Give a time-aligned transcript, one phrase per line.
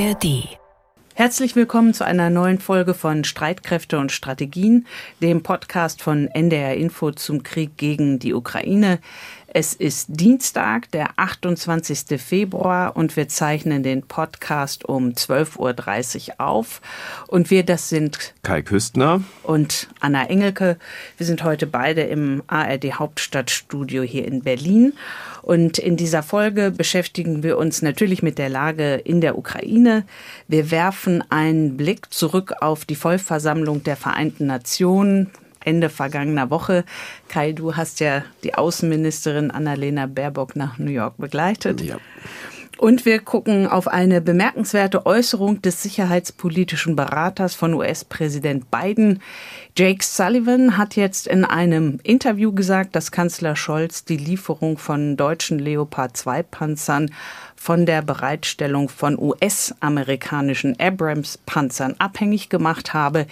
[0.00, 0.48] ARD.
[1.12, 4.86] Herzlich willkommen zu einer neuen Folge von Streitkräfte und Strategien,
[5.20, 9.00] dem Podcast von NDR Info zum Krieg gegen die Ukraine.
[9.52, 12.20] Es ist Dienstag, der 28.
[12.20, 16.80] Februar und wir zeichnen den Podcast um 12.30 Uhr auf.
[17.26, 20.76] Und wir, das sind Kai Küstner und Anna Engelke.
[21.16, 24.92] Wir sind heute beide im ARD Hauptstadtstudio hier in Berlin.
[25.42, 30.04] Und in dieser Folge beschäftigen wir uns natürlich mit der Lage in der Ukraine.
[30.46, 35.32] Wir werfen einen Blick zurück auf die Vollversammlung der Vereinten Nationen
[35.64, 36.84] Ende vergangener Woche.
[37.28, 41.80] Kai, du hast ja die Außenministerin Annalena Baerbock nach New York begleitet.
[41.80, 41.98] Ja.
[42.80, 49.20] Und wir gucken auf eine bemerkenswerte Äußerung des sicherheitspolitischen Beraters von US-Präsident Biden.
[49.76, 55.58] Jake Sullivan hat jetzt in einem Interview gesagt, dass Kanzler Scholz die Lieferung von deutschen
[55.58, 57.10] Leopard 2 Panzern
[57.60, 63.26] von der Bereitstellung von US-amerikanischen Abrams-Panzern abhängig gemacht habe.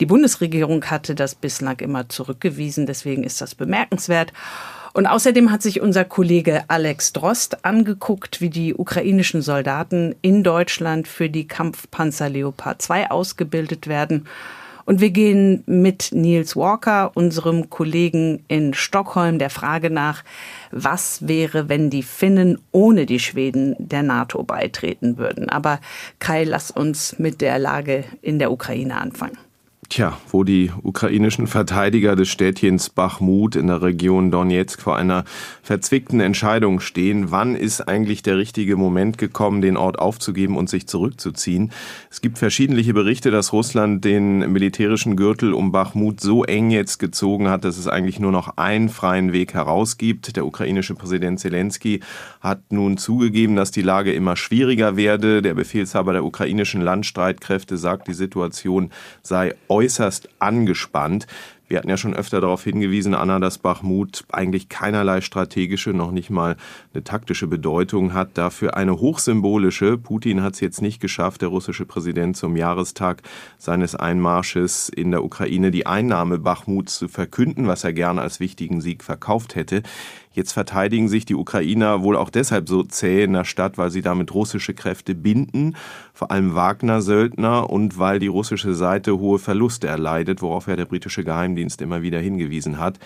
[0.00, 4.32] Die Bundesregierung hatte das bislang immer zurückgewiesen, deswegen ist das bemerkenswert.
[4.94, 11.06] Und außerdem hat sich unser Kollege Alex Drost angeguckt, wie die ukrainischen Soldaten in Deutschland
[11.06, 14.26] für die Kampfpanzer Leopard 2 ausgebildet werden.
[14.88, 20.24] Und wir gehen mit Niels Walker, unserem Kollegen in Stockholm, der Frage nach,
[20.70, 25.50] was wäre, wenn die Finnen ohne die Schweden der NATO beitreten würden.
[25.50, 25.78] Aber
[26.20, 29.36] Kai, lass uns mit der Lage in der Ukraine anfangen.
[29.90, 35.24] Tja, wo die ukrainischen Verteidiger des Städtchens Bachmut in der Region Donetsk vor einer
[35.62, 40.86] verzwickten Entscheidung stehen, wann ist eigentlich der richtige Moment gekommen, den Ort aufzugeben und sich
[40.88, 41.72] zurückzuziehen?
[42.10, 47.48] Es gibt verschiedene Berichte, dass Russland den militärischen Gürtel um Bachmut so eng jetzt gezogen
[47.48, 50.36] hat, dass es eigentlich nur noch einen freien Weg herausgibt.
[50.36, 52.00] Der ukrainische Präsident Zelensky
[52.42, 55.40] hat nun zugegeben, dass die Lage immer schwieriger werde.
[55.40, 58.90] Der Befehlshaber der ukrainischen Landstreitkräfte sagt, die Situation
[59.22, 61.28] sei äußerst angespannt.
[61.68, 66.30] Wir hatten ja schon öfter darauf hingewiesen, Anna, dass Bachmut eigentlich keinerlei strategische, noch nicht
[66.30, 66.56] mal
[66.94, 69.98] eine taktische Bedeutung hat, dafür eine hochsymbolische.
[69.98, 73.22] Putin hat es jetzt nicht geschafft, der russische Präsident zum Jahrestag
[73.58, 78.80] seines Einmarsches in der Ukraine die Einnahme Bachmuts zu verkünden, was er gerne als wichtigen
[78.80, 79.82] Sieg verkauft hätte.
[80.38, 84.02] Jetzt verteidigen sich die Ukrainer wohl auch deshalb so zäh in der Stadt, weil sie
[84.02, 85.74] damit russische Kräfte binden,
[86.14, 91.24] vor allem Wagner-Söldner und weil die russische Seite hohe Verluste erleidet, worauf ja der britische
[91.24, 93.00] Geheimdienst immer wieder hingewiesen hat.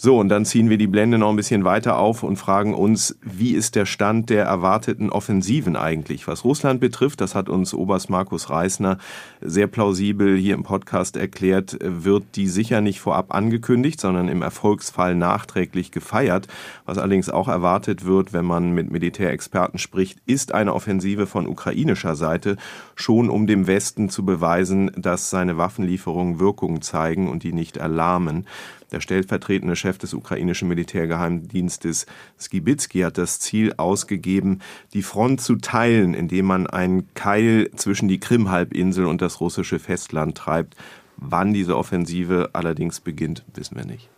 [0.00, 3.18] So, und dann ziehen wir die Blende noch ein bisschen weiter auf und fragen uns,
[3.20, 6.28] wie ist der Stand der erwarteten Offensiven eigentlich?
[6.28, 8.98] Was Russland betrifft, das hat uns Oberst Markus Reisner
[9.40, 15.16] sehr plausibel hier im Podcast erklärt, wird die sicher nicht vorab angekündigt, sondern im Erfolgsfall
[15.16, 16.46] nachträglich gefeiert.
[16.86, 22.14] Was allerdings auch erwartet wird, wenn man mit Militärexperten spricht, ist eine Offensive von ukrainischer
[22.14, 22.56] Seite
[22.94, 28.46] schon um dem Westen zu beweisen, dass seine Waffenlieferungen Wirkung zeigen und die nicht erlahmen.
[28.90, 32.06] Der stellvertretende Chef des ukrainischen Militärgeheimdienstes
[32.38, 34.60] Skibitsky hat das Ziel ausgegeben,
[34.94, 40.36] die Front zu teilen, indem man einen Keil zwischen die Krimhalbinsel und das russische Festland
[40.36, 40.76] treibt.
[41.16, 44.08] Wann diese Offensive allerdings beginnt, wissen wir nicht.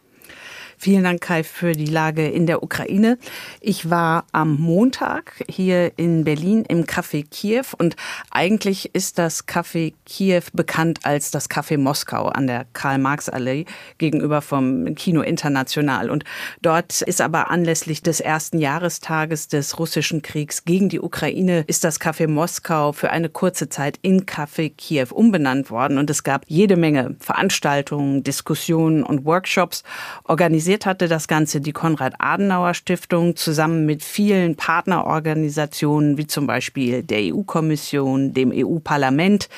[0.83, 3.19] Vielen Dank, Kai, für die Lage in der Ukraine.
[3.61, 7.97] Ich war am Montag hier in Berlin im Café Kiew und
[8.31, 13.67] eigentlich ist das Café Kiew bekannt als das Café Moskau an der Karl-Marx-Allee
[13.99, 16.09] gegenüber vom Kino International.
[16.09, 16.25] Und
[16.63, 22.01] dort ist aber anlässlich des ersten Jahrestages des russischen Kriegs gegen die Ukraine ist das
[22.01, 25.99] Café Moskau für eine kurze Zeit in Café Kiew umbenannt worden.
[25.99, 29.83] Und es gab jede Menge Veranstaltungen, Diskussionen und Workshops
[30.25, 37.35] organisiert Organisiert hatte das Ganze die Konrad-Adenauer-Stiftung zusammen mit vielen Partnerorganisationen wie zum Beispiel der
[37.35, 39.49] EU-Kommission, dem EU-Parlament,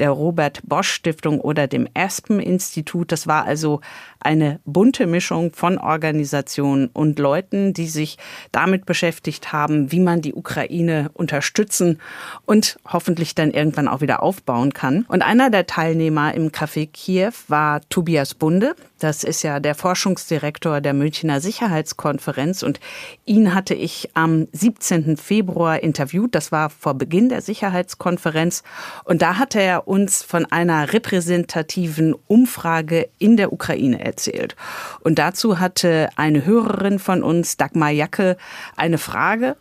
[0.00, 3.12] der Robert Bosch Stiftung oder dem Aspen Institut.
[3.12, 3.82] Das war also
[4.24, 8.16] eine bunte Mischung von Organisationen und Leuten, die sich
[8.52, 12.00] damit beschäftigt haben, wie man die Ukraine unterstützen
[12.46, 15.04] und hoffentlich dann irgendwann auch wieder aufbauen kann.
[15.08, 18.74] Und einer der Teilnehmer im Café Kiew war Tobias Bunde.
[18.98, 22.80] Das ist ja der Forschungsdirektor der Münchner Sicherheitskonferenz und
[23.26, 25.18] ihn hatte ich am 17.
[25.18, 26.34] Februar interviewt.
[26.34, 28.62] Das war vor Beginn der Sicherheitskonferenz
[29.04, 34.54] und da hatte er uns von einer repräsentativen Umfrage in der Ukraine erzählt erzählt.
[35.00, 38.36] Und dazu hatte eine Hörerin von uns, Dagmar Jacke,
[38.76, 39.56] eine Frage.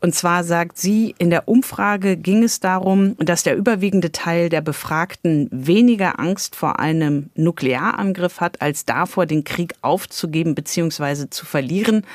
[0.00, 4.62] Und zwar sagt sie, in der Umfrage ging es darum, dass der überwiegende Teil der
[4.62, 11.28] Befragten weniger Angst vor einem Nuklearangriff hat, als davor, den Krieg aufzugeben bzw.
[11.28, 12.06] zu verlieren.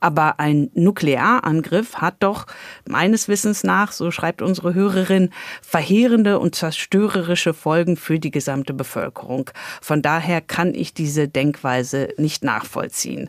[0.00, 2.46] Aber ein Nuklearangriff hat doch
[2.88, 5.28] meines Wissens nach, so schreibt unsere Hörerin,
[5.60, 9.50] verheerende und zerstörerische Folgen für die gesamte Bevölkerung.
[9.82, 13.28] Von daher kann ich diese Denkweise nicht nachvollziehen.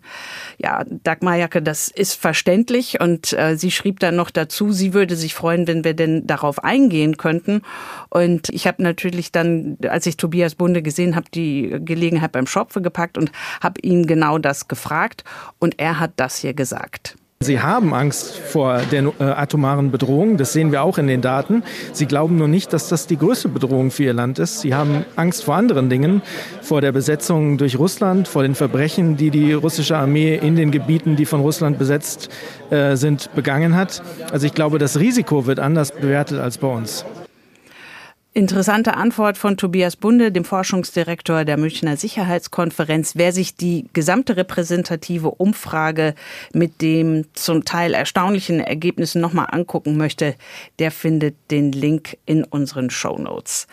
[0.57, 5.15] Ja, Dagmar Jacke, das ist verständlich und äh, sie schrieb dann noch dazu, sie würde
[5.15, 7.61] sich freuen, wenn wir denn darauf eingehen könnten.
[8.09, 12.81] Und ich habe natürlich dann, als ich Tobias Bunde gesehen habe, die Gelegenheit beim Schopfe
[12.81, 13.31] gepackt und
[13.61, 15.23] habe ihn genau das gefragt.
[15.59, 17.17] Und er hat das hier gesagt.
[17.41, 21.63] Sie haben Angst vor der äh, atomaren Bedrohung, das sehen wir auch in den Daten.
[21.91, 24.61] Sie glauben nur nicht, dass das die größte Bedrohung für Ihr Land ist.
[24.61, 26.21] Sie haben Angst vor anderen Dingen,
[26.61, 31.17] vor der Besetzung durch Russland, vor den Verbrechen, die die russische Armee in den Gebieten,
[31.17, 32.29] die von Russland besetzt
[32.69, 34.01] äh, sind, begangen hat.
[34.31, 37.05] Also ich glaube, das Risiko wird anders bewertet als bei uns.
[38.37, 43.15] Interessante Antwort von Tobias Bunde, dem Forschungsdirektor der Münchner Sicherheitskonferenz.
[43.15, 46.15] Wer sich die gesamte repräsentative Umfrage
[46.51, 50.35] mit dem zum Teil erstaunlichen Ergebnissen nochmal angucken möchte,
[50.79, 53.67] der findet den Link in unseren Show Notes.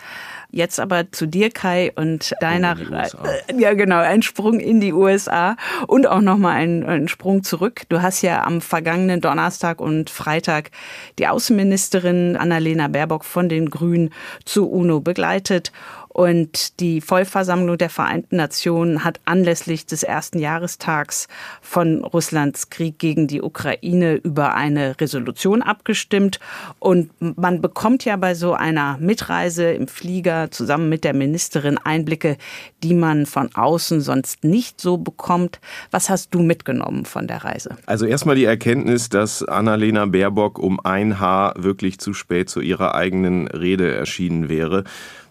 [0.55, 5.55] Jetzt aber zu dir, Kai, und deiner, äh, ja genau, ein Sprung in die USA
[5.87, 7.81] und auch nochmal ein, ein Sprung zurück.
[7.89, 10.69] Du hast ja am vergangenen Donnerstag und Freitag
[11.17, 14.11] die Außenministerin Annalena Baerbock von den Grünen
[14.45, 15.71] zu UNO begleitet
[16.13, 21.27] und die Vollversammlung der Vereinten Nationen hat anlässlich des ersten Jahrestags
[21.59, 26.39] von Russlands Krieg gegen die Ukraine über eine Resolution abgestimmt.
[26.77, 32.37] Und man bekommt ja bei so einer Mitreise im Flieger zusammen mit der Ministerin Einblicke,
[32.83, 35.59] die man von außen sonst nicht so bekommt.
[35.89, 37.75] Was hast du mitgenommen von der Reise?
[37.87, 42.93] Also erstmal die Erkenntnis, dass Annalena Baerbock um ein Haar wirklich zu spät zu ihrer
[42.93, 44.83] eigenen Rede erschienen wäre.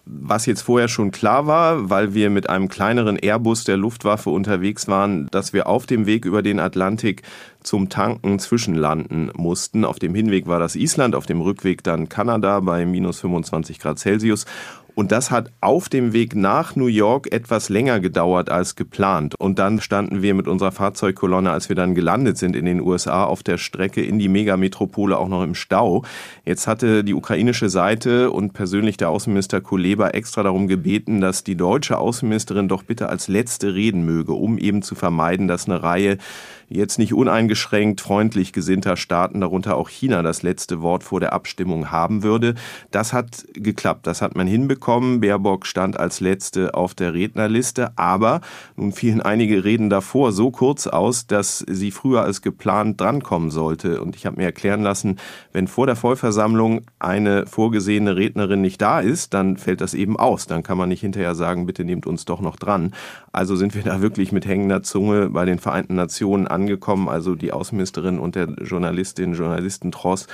[0.05, 4.89] Was jetzt vorher schon klar war, weil wir mit einem kleineren Airbus der Luftwaffe unterwegs
[4.89, 7.21] waren, dass wir auf dem Weg über den Atlantik
[7.63, 9.85] zum Tanken zwischenlanden mussten.
[9.85, 13.97] Auf dem Hinweg war das Island, auf dem Rückweg dann Kanada bei minus 25 Grad
[13.97, 14.45] Celsius.
[14.95, 19.33] Und das hat auf dem Weg nach New York etwas länger gedauert als geplant.
[19.39, 23.23] Und dann standen wir mit unserer Fahrzeugkolonne, als wir dann gelandet sind in den USA,
[23.23, 26.03] auf der Strecke in die Megametropole auch noch im Stau.
[26.45, 31.55] Jetzt hatte die ukrainische Seite und persönlich der Außenminister Kuleba extra darum gebeten, dass die
[31.55, 36.17] deutsche Außenministerin doch bitte als letzte reden möge, um eben zu vermeiden, dass eine Reihe
[36.73, 41.91] jetzt nicht uneingeschränkt freundlich gesinnter Staaten, darunter auch China, das letzte Wort vor der Abstimmung
[41.91, 42.55] haben würde.
[42.91, 45.21] Das hat geklappt, das hat man hinbekommen.
[45.21, 48.41] Baerbock stand als letzte auf der Rednerliste, aber
[48.75, 54.01] nun fielen einige Reden davor so kurz aus, dass sie früher als geplant drankommen sollte.
[54.01, 55.17] Und ich habe mir erklären lassen,
[55.51, 60.47] wenn vor der Vollversammlung eine vorgesehene Rednerin nicht da ist, dann fällt das eben aus.
[60.47, 62.93] Dann kann man nicht hinterher sagen, bitte nehmt uns doch noch dran.
[63.31, 66.62] Also sind wir da wirklich mit hängender Zunge bei den Vereinten Nationen angekommen,
[67.07, 70.27] also die Außenministerin und der Journalistin, Journalisten Tross.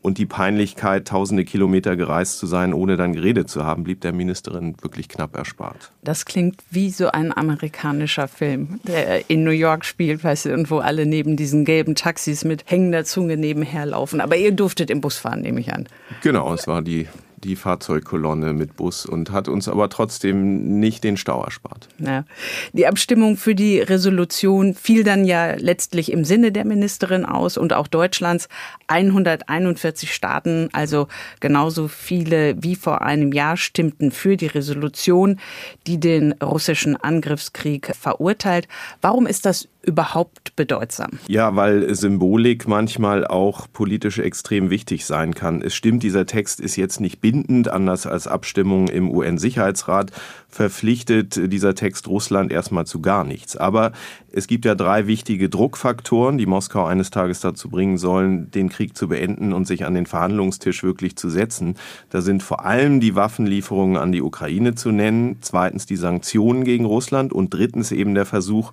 [0.00, 4.12] Und die Peinlichkeit, tausende Kilometer gereist zu sein, ohne dann geredet zu haben, blieb der
[4.12, 5.92] Ministerin wirklich knapp erspart.
[6.02, 10.72] Das klingt wie so ein amerikanischer Film, der in New York spielt, weißt du, und
[10.72, 14.20] wo alle neben diesen gelben Taxis mit hängender Zunge nebenher laufen.
[14.20, 15.86] Aber ihr durftet im Bus fahren, nehme ich an.
[16.22, 17.06] Genau, es war die
[17.44, 21.88] die Fahrzeugkolonne mit Bus und hat uns aber trotzdem nicht den Stau erspart.
[21.98, 22.24] Ja.
[22.72, 27.72] Die Abstimmung für die Resolution fiel dann ja letztlich im Sinne der Ministerin aus und
[27.72, 28.48] auch Deutschlands.
[28.86, 31.08] 141 Staaten, also
[31.40, 35.40] genauso viele wie vor einem Jahr, stimmten für die Resolution,
[35.86, 38.68] die den russischen Angriffskrieg verurteilt.
[39.00, 41.18] Warum ist das überhaupt bedeutsam?
[41.26, 45.62] Ja, weil Symbolik manchmal auch politisch extrem wichtig sein kann.
[45.62, 50.12] Es stimmt, dieser Text ist jetzt nicht bindend, anders als Abstimmungen im UN-Sicherheitsrat
[50.52, 53.56] verpflichtet dieser Text Russland erstmal zu gar nichts.
[53.56, 53.92] Aber
[54.30, 58.96] es gibt ja drei wichtige Druckfaktoren, die Moskau eines Tages dazu bringen sollen, den Krieg
[58.96, 61.76] zu beenden und sich an den Verhandlungstisch wirklich zu setzen.
[62.10, 66.84] Da sind vor allem die Waffenlieferungen an die Ukraine zu nennen, zweitens die Sanktionen gegen
[66.84, 68.72] Russland und drittens eben der Versuch,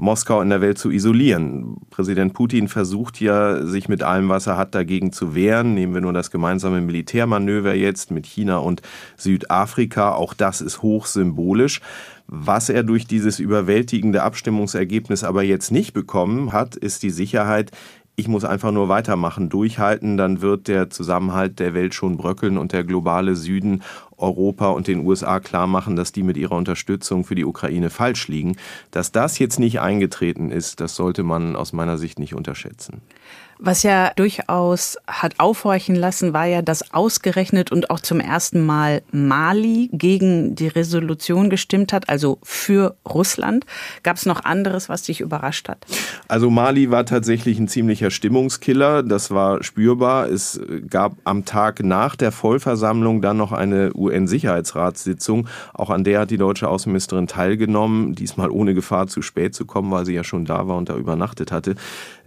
[0.00, 1.76] Moskau in der Welt zu isolieren.
[1.90, 5.74] Präsident Putin versucht ja, sich mit allem, was er hat, dagegen zu wehren.
[5.74, 8.80] Nehmen wir nur das gemeinsame Militärmanöver jetzt mit China und
[9.16, 10.14] Südafrika.
[10.14, 10.82] Auch das ist
[11.20, 11.80] hochsymbolisch.
[12.26, 17.72] Was er durch dieses überwältigende Abstimmungsergebnis aber jetzt nicht bekommen hat, ist die Sicherheit,
[18.16, 22.72] ich muss einfach nur weitermachen, durchhalten, dann wird der Zusammenhalt der Welt schon bröckeln und
[22.72, 23.82] der globale Süden
[24.16, 28.28] Europa und den USA klar machen, dass die mit ihrer Unterstützung für die Ukraine falsch
[28.28, 28.56] liegen.
[28.90, 33.00] Dass das jetzt nicht eingetreten ist, das sollte man aus meiner Sicht nicht unterschätzen.
[33.62, 39.02] Was ja durchaus hat aufhorchen lassen, war ja, dass ausgerechnet und auch zum ersten Mal
[39.12, 43.66] Mali gegen die Resolution gestimmt hat, also für Russland.
[44.02, 45.84] Gab es noch anderes, was dich überrascht hat?
[46.26, 49.02] Also Mali war tatsächlich ein ziemlicher Stimmungskiller.
[49.02, 50.30] Das war spürbar.
[50.30, 55.48] Es gab am Tag nach der Vollversammlung dann noch eine UN-Sicherheitsratssitzung.
[55.74, 58.14] Auch an der hat die deutsche Außenministerin teilgenommen.
[58.14, 60.96] Diesmal ohne Gefahr zu spät zu kommen, weil sie ja schon da war und da
[60.96, 61.74] übernachtet hatte.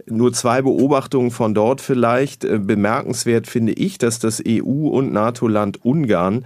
[0.06, 2.44] Nur zwei Beobachtungen von dort vielleicht.
[2.44, 6.44] Äh, bemerkenswert finde ich, dass das EU- und NATO-Land Ungarn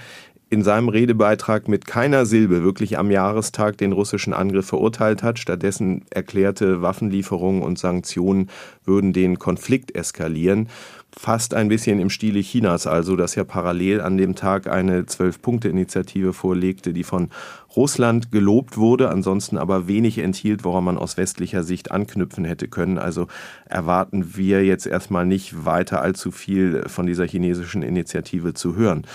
[0.50, 5.38] in seinem Redebeitrag mit keiner Silbe wirklich am Jahrestag den russischen Angriff verurteilt hat.
[5.38, 8.49] Stattdessen erklärte Waffenlieferungen und Sanktionen
[8.85, 10.68] würden den Konflikt eskalieren
[11.16, 16.32] fast ein bisschen im Stile Chinas, also das ja parallel an dem Tag eine Zwölf-Punkte-Initiative
[16.32, 17.30] vorlegte, die von
[17.74, 22.98] Russland gelobt wurde, ansonsten aber wenig enthielt, woran man aus westlicher Sicht anknüpfen hätte können.
[22.98, 23.26] Also
[23.66, 29.06] erwarten wir jetzt erstmal nicht weiter allzu viel von dieser chinesischen Initiative zu hören.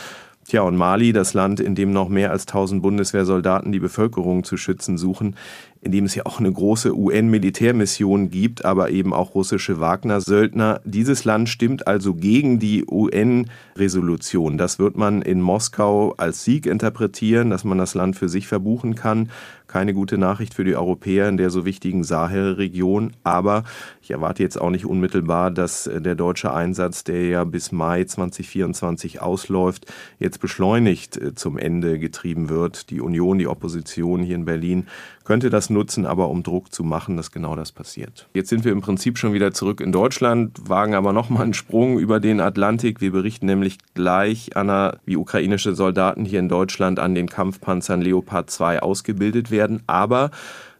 [0.45, 4.57] Tja, und Mali, das Land, in dem noch mehr als 1000 Bundeswehrsoldaten die Bevölkerung zu
[4.57, 5.38] schützen suchen,
[5.79, 10.81] in dem es ja auch eine große UN-Militärmission gibt, aber eben auch russische Wagner-Söldner.
[10.83, 14.57] Dieses Land stimmt also gegen die UN-Resolution.
[14.57, 18.95] Das wird man in Moskau als Sieg interpretieren, dass man das Land für sich verbuchen
[18.95, 19.29] kann.
[19.74, 23.13] Keine gute Nachricht für die Europäer in der so wichtigen Sahel-Region.
[23.24, 23.63] Aber
[24.03, 29.20] ich erwarte jetzt auch nicht unmittelbar, dass der deutsche Einsatz, der ja bis Mai 2024
[29.20, 32.92] ausläuft, jetzt beschleunigt äh, zum Ende getrieben wird.
[32.92, 34.86] Die Union, die Opposition hier in Berlin
[35.24, 38.27] könnte das nutzen, aber um Druck zu machen, dass genau das passiert.
[38.34, 42.00] Jetzt sind wir im Prinzip schon wieder zurück in Deutschland, wagen aber nochmal einen Sprung
[42.00, 43.01] über den Atlantik.
[43.01, 48.50] Wir berichten nämlich gleich, Anna, wie ukrainische Soldaten hier in Deutschland an den Kampfpanzern Leopard
[48.50, 49.82] 2 ausgebildet werden.
[49.88, 50.32] Aber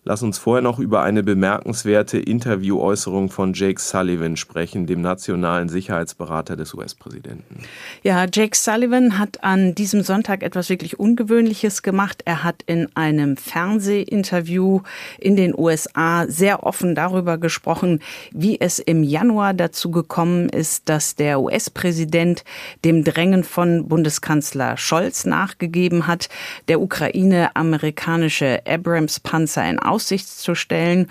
[0.06, 6.58] Lass uns vorher noch über eine bemerkenswerte Interviewäußerung von Jake Sullivan sprechen, dem nationalen Sicherheitsberater
[6.58, 7.64] des US-Präsidenten.
[8.02, 12.22] Ja, Jake Sullivan hat an diesem Sonntag etwas wirklich Ungewöhnliches gemacht.
[12.26, 14.82] Er hat in einem Fernsehinterview
[15.20, 21.16] in den USA sehr offen darüber gesprochen, wie es im Januar dazu gekommen ist, dass
[21.16, 22.44] der US-Präsident
[22.84, 26.28] dem Drängen von Bundeskanzler Scholz nachgegeben hat,
[26.68, 31.10] der Ukraine amerikanische Abrams-Panzer in Aussicht zu stellen.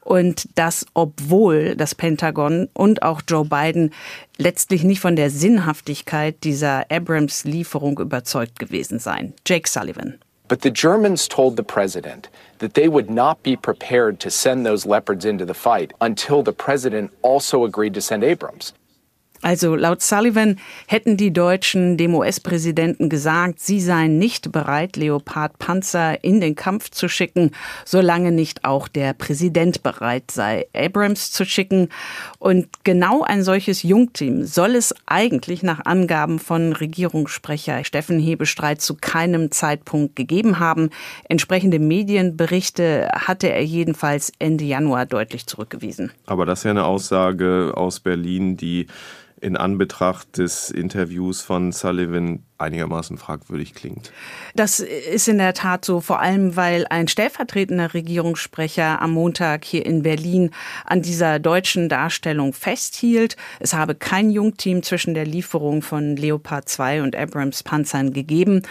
[0.00, 3.92] Und das, obwohl das Pentagon und auch Joe Biden
[4.36, 9.32] letztlich nicht von der Sinnhaftigkeit dieser Abrams-Lieferung überzeugt gewesen seien.
[9.46, 10.18] Jake Sullivan.
[10.46, 14.86] But the Germans told the president that they would not be prepared to send those
[14.86, 18.74] Leopards into the fight until the president also agreed to send Abrams.
[19.44, 26.40] Also laut Sullivan hätten die Deutschen dem US-Präsidenten gesagt, sie seien nicht bereit, Leopard-Panzer in
[26.40, 27.50] den Kampf zu schicken,
[27.84, 31.90] solange nicht auch der Präsident bereit sei, Abrams zu schicken.
[32.38, 38.94] Und genau ein solches Jungteam soll es eigentlich nach Angaben von Regierungssprecher Steffen Hebestreit zu
[38.94, 40.88] keinem Zeitpunkt gegeben haben.
[41.28, 46.12] Entsprechende Medienberichte hatte er jedenfalls Ende Januar deutlich zurückgewiesen.
[46.24, 48.86] Aber das ist ja eine Aussage aus Berlin, die
[49.44, 54.12] in Anbetracht des Interviews von Sullivan einigermaßen fragwürdig klingt.
[54.54, 59.84] Das ist in der Tat so, vor allem weil ein stellvertretender Regierungssprecher am Montag hier
[59.84, 60.50] in Berlin
[60.84, 63.36] an dieser deutschen Darstellung festhielt.
[63.58, 68.62] Es habe kein Jungteam zwischen der Lieferung von Leopard 2 und Abrams Panzern gegeben.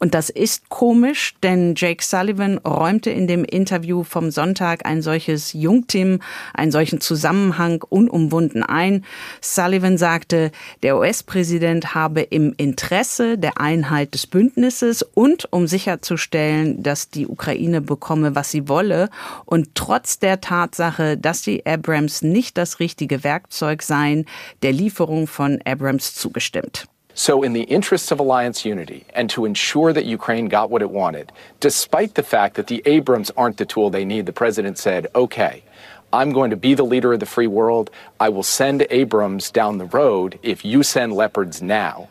[0.00, 5.52] Und das ist komisch, denn Jake Sullivan räumte in dem Interview vom Sonntag ein solches
[5.52, 6.20] Jungteam,
[6.54, 9.04] einen solchen Zusammenhang unumwunden ein.
[9.40, 10.52] Sullivan sagte,
[10.84, 17.80] der US-Präsident habe im Interesse der Einheit des Bündnisses und um sicherzustellen, dass die Ukraine
[17.80, 19.10] bekomme, was sie wolle
[19.44, 24.24] und trotz der Tatsache, dass die Abrams nicht das richtige Werkzeug seien,
[24.62, 26.86] der Lieferung von Abrams zugestimmt.
[27.14, 30.90] So, in the interests of alliance unity and to ensure that Ukraine got what it
[30.90, 35.08] wanted, despite the fact that the Abrams aren't the tool they need, the president said,
[35.16, 35.64] okay,
[36.12, 37.90] I'm going to be the leader of the free world.
[38.20, 42.08] I will send Abrams down the road if you send Leopards now.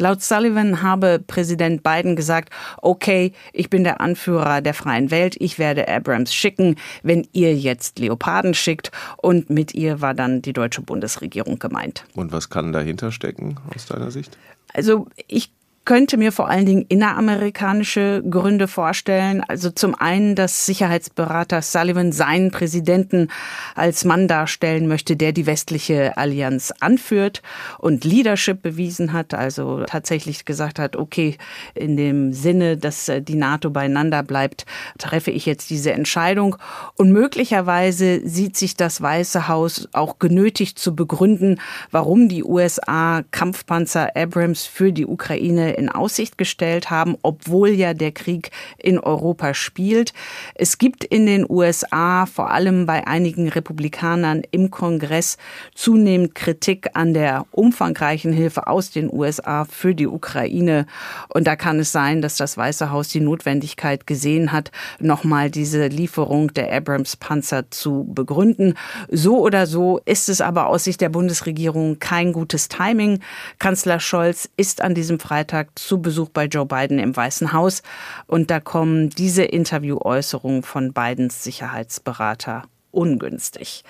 [0.00, 2.48] Laut Sullivan habe Präsident Biden gesagt,
[2.80, 7.98] okay, ich bin der Anführer der freien Welt, ich werde Abrams schicken, wenn ihr jetzt
[7.98, 8.90] Leoparden schickt.
[9.18, 12.06] Und mit ihr war dann die deutsche Bundesregierung gemeint.
[12.14, 14.38] Und was kann dahinter stecken aus deiner Sicht?
[14.72, 15.52] Also ich
[15.90, 19.42] könnte mir vor allen Dingen inneramerikanische Gründe vorstellen.
[19.48, 23.26] Also zum einen, dass Sicherheitsberater Sullivan seinen Präsidenten
[23.74, 27.42] als Mann darstellen möchte, der die westliche Allianz anführt
[27.78, 31.36] und Leadership bewiesen hat, also tatsächlich gesagt hat, okay,
[31.74, 34.66] in dem Sinne, dass äh, die NATO beieinander bleibt,
[34.96, 36.54] treffe ich jetzt diese Entscheidung.
[36.94, 44.14] Und möglicherweise sieht sich das Weiße Haus auch genötigt zu begründen, warum die USA Kampfpanzer
[44.14, 50.12] Abrams für die Ukraine in Aussicht gestellt haben, obwohl ja der Krieg in Europa spielt.
[50.54, 55.38] Es gibt in den USA, vor allem bei einigen Republikanern im Kongress,
[55.74, 60.86] zunehmend Kritik an der umfangreichen Hilfe aus den USA für die Ukraine.
[61.28, 65.86] Und da kann es sein, dass das Weiße Haus die Notwendigkeit gesehen hat, nochmal diese
[65.86, 68.74] Lieferung der Abrams-Panzer zu begründen.
[69.10, 73.20] So oder so ist es aber aus Sicht der Bundesregierung kein gutes Timing.
[73.58, 77.82] Kanzler Scholz ist an diesem Freitag zu Besuch bei Joe Biden im Weißen Haus
[78.26, 83.84] und da kommen diese Interviewäußerungen von Bidens Sicherheitsberater ungünstig.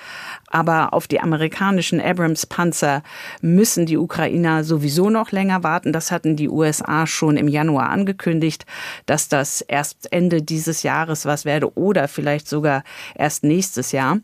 [0.49, 3.03] Aber auf die amerikanischen Abrams-Panzer
[3.41, 5.93] müssen die Ukrainer sowieso noch länger warten.
[5.93, 8.67] Das hatten die USA schon im Januar angekündigt,
[9.07, 12.83] dass das erst Ende dieses Jahres was werde oder vielleicht sogar
[13.15, 14.19] erst nächstes Jahr.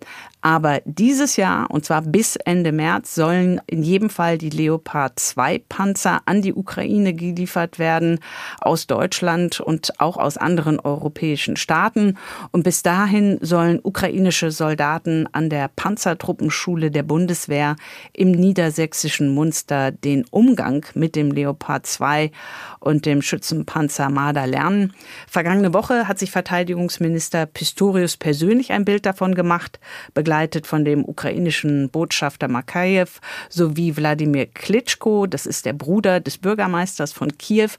[0.47, 5.63] Aber dieses Jahr, und zwar bis Ende März, sollen in jedem Fall die Leopard 2
[5.69, 8.21] Panzer an die Ukraine geliefert werden,
[8.61, 12.17] aus Deutschland und auch aus anderen europäischen Staaten.
[12.53, 17.75] Und bis dahin sollen ukrainische Soldaten an der Panzertruppenschule der Bundeswehr
[18.13, 22.31] im niedersächsischen Munster den Umgang mit dem Leopard 2
[22.79, 24.93] und dem Schützenpanzer Marder lernen.
[25.27, 29.81] Vergangene Woche hat sich Verteidigungsminister Pistorius persönlich ein Bild davon gemacht,
[30.15, 30.36] begleitet
[30.67, 33.09] von dem ukrainischen Botschafter Makajew
[33.49, 37.71] sowie Wladimir Klitschko, das ist der Bruder des Bürgermeisters von Kiew.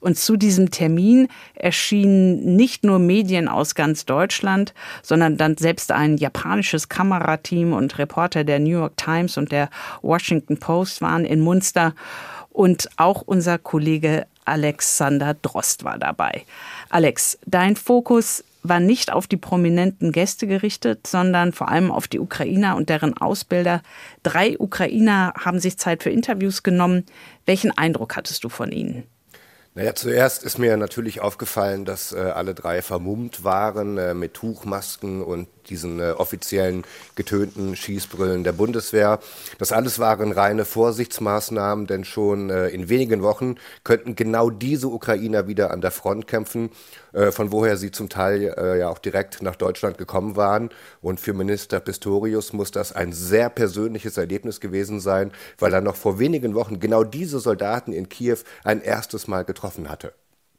[0.00, 6.16] Und zu diesem Termin erschienen nicht nur Medien aus ganz Deutschland, sondern dann selbst ein
[6.16, 9.68] japanisches Kamerateam und Reporter der New York Times und der
[10.02, 11.94] Washington Post waren in Munster.
[12.50, 16.44] Und auch unser Kollege Alexander Drost war dabei.
[16.90, 22.18] Alex, dein Fokus war nicht auf die prominenten Gäste gerichtet, sondern vor allem auf die
[22.18, 23.82] Ukrainer und deren Ausbilder.
[24.22, 27.04] Drei Ukrainer haben sich Zeit für Interviews genommen.
[27.46, 29.04] Welchen Eindruck hattest du von ihnen?
[29.76, 35.20] Naja, zuerst ist mir natürlich aufgefallen, dass äh, alle drei vermummt waren äh, mit Tuchmasken
[35.20, 39.20] und diesen äh, offiziellen getönten Schießbrillen der Bundeswehr.
[39.58, 45.46] Das alles waren reine Vorsichtsmaßnahmen, denn schon äh, in wenigen Wochen könnten genau diese Ukrainer
[45.48, 46.70] wieder an der Front kämpfen,
[47.12, 50.70] äh, von woher sie zum Teil äh, ja auch direkt nach Deutschland gekommen waren.
[51.00, 55.96] Und für Minister Pistorius muss das ein sehr persönliches Erlebnis gewesen sein, weil er noch
[55.96, 60.12] vor wenigen Wochen genau diese Soldaten in Kiew ein erstes Mal getroffen hatte.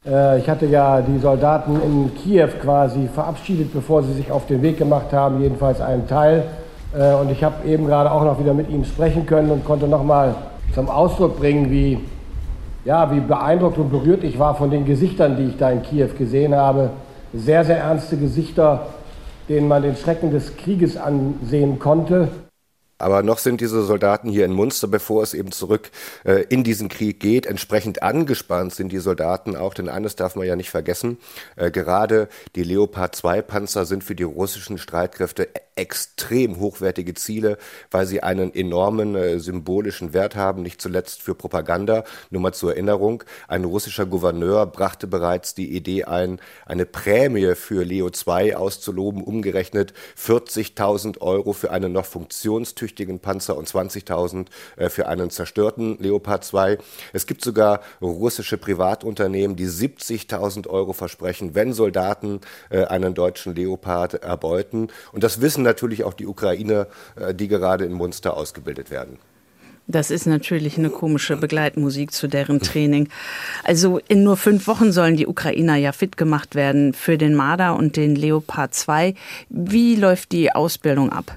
[0.07, 4.61] Äh, ich hatte ja die Soldaten in Kiew quasi verabschiedet, bevor sie sich auf den
[4.61, 6.43] Weg gemacht haben, jedenfalls einen Teil.
[6.97, 9.87] Äh, und ich habe eben gerade auch noch wieder mit ihnen sprechen können und konnte
[9.87, 10.35] nochmal
[10.73, 11.99] zum Ausdruck bringen, wie,
[12.83, 16.09] ja, wie beeindruckt und berührt ich war von den Gesichtern, die ich da in Kiew
[16.17, 16.91] gesehen habe.
[17.33, 18.87] Sehr, sehr ernste Gesichter,
[19.49, 22.29] denen man den Schrecken des Krieges ansehen konnte.
[22.97, 25.91] Aber noch sind diese Soldaten hier in Munster, bevor es eben zurück
[26.23, 27.45] äh, in diesen Krieg geht.
[27.45, 31.17] Entsprechend angespannt sind die Soldaten auch, denn eines darf man ja nicht vergessen.
[31.57, 37.57] Äh, gerade die Leopard 2 Panzer sind für die russischen Streitkräfte extrem hochwertige Ziele,
[37.91, 42.05] weil sie einen enormen äh, symbolischen Wert haben, nicht zuletzt für Propaganda.
[42.29, 47.83] Nur mal zur Erinnerung, ein russischer Gouverneur brachte bereits die Idee ein, eine Prämie für
[47.83, 52.05] Leo 2 auszuloben, umgerechnet 40.000 Euro für einen noch
[52.85, 56.77] funktionstüchtigen Panzer und 20.000 äh, für einen zerstörten Leopard 2.
[57.13, 64.15] Es gibt sogar russische Privatunternehmen, die 70.000 Euro versprechen, wenn Soldaten äh, einen deutschen Leopard
[64.15, 64.89] erbeuten.
[65.11, 69.17] Und das wissen natürlich auch die Ukrainer, äh, die gerade in Munster ausgebildet werden.
[69.87, 73.07] Das ist natürlich eine komische Begleitmusik zu deren Training.
[73.63, 77.75] Also in nur fünf Wochen sollen die Ukrainer ja fit gemacht werden für den Marder
[77.75, 79.13] und den Leopard 2.
[79.49, 81.35] Wie läuft die Ausbildung ab?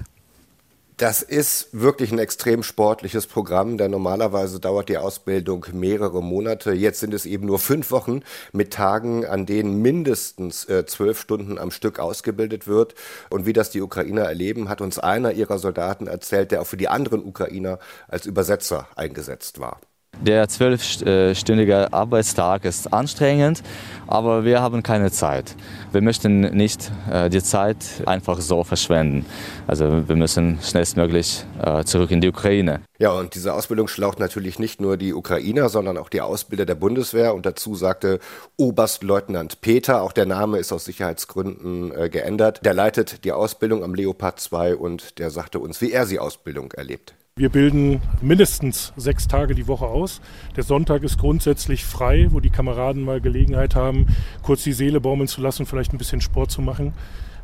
[0.99, 6.73] Das ist wirklich ein extrem sportliches Programm, denn normalerweise dauert die Ausbildung mehrere Monate.
[6.73, 8.19] Jetzt sind es eben nur fünf Wochen
[8.51, 12.95] mit Tagen, an denen mindestens äh, zwölf Stunden am Stück ausgebildet wird.
[13.29, 16.75] Und wie das die Ukrainer erleben, hat uns einer ihrer Soldaten erzählt, der auch für
[16.75, 19.79] die anderen Ukrainer als Übersetzer eingesetzt war.
[20.21, 23.63] Der zwölfstündige Arbeitstag ist anstrengend,
[24.05, 25.55] aber wir haben keine Zeit.
[25.93, 29.25] Wir möchten nicht äh, die Zeit einfach so verschwenden.
[29.65, 32.81] Also wir müssen schnellstmöglich äh, zurück in die Ukraine.
[32.97, 36.75] Ja, und diese Ausbildung schlaucht natürlich nicht nur die Ukrainer, sondern auch die Ausbilder der
[36.75, 37.33] Bundeswehr.
[37.33, 38.19] Und dazu sagte
[38.57, 42.59] Oberstleutnant Peter, auch der Name ist aus Sicherheitsgründen äh, geändert.
[42.65, 46.73] Der leitet die Ausbildung am Leopard 2 und der sagte uns, wie er die Ausbildung
[46.73, 47.15] erlebt.
[47.39, 50.19] Wir bilden mindestens sechs Tage die Woche aus.
[50.57, 54.07] Der Sonntag ist grundsätzlich frei, wo die Kameraden mal Gelegenheit haben,
[54.41, 56.91] kurz die Seele baumeln zu lassen, vielleicht ein bisschen Sport zu machen.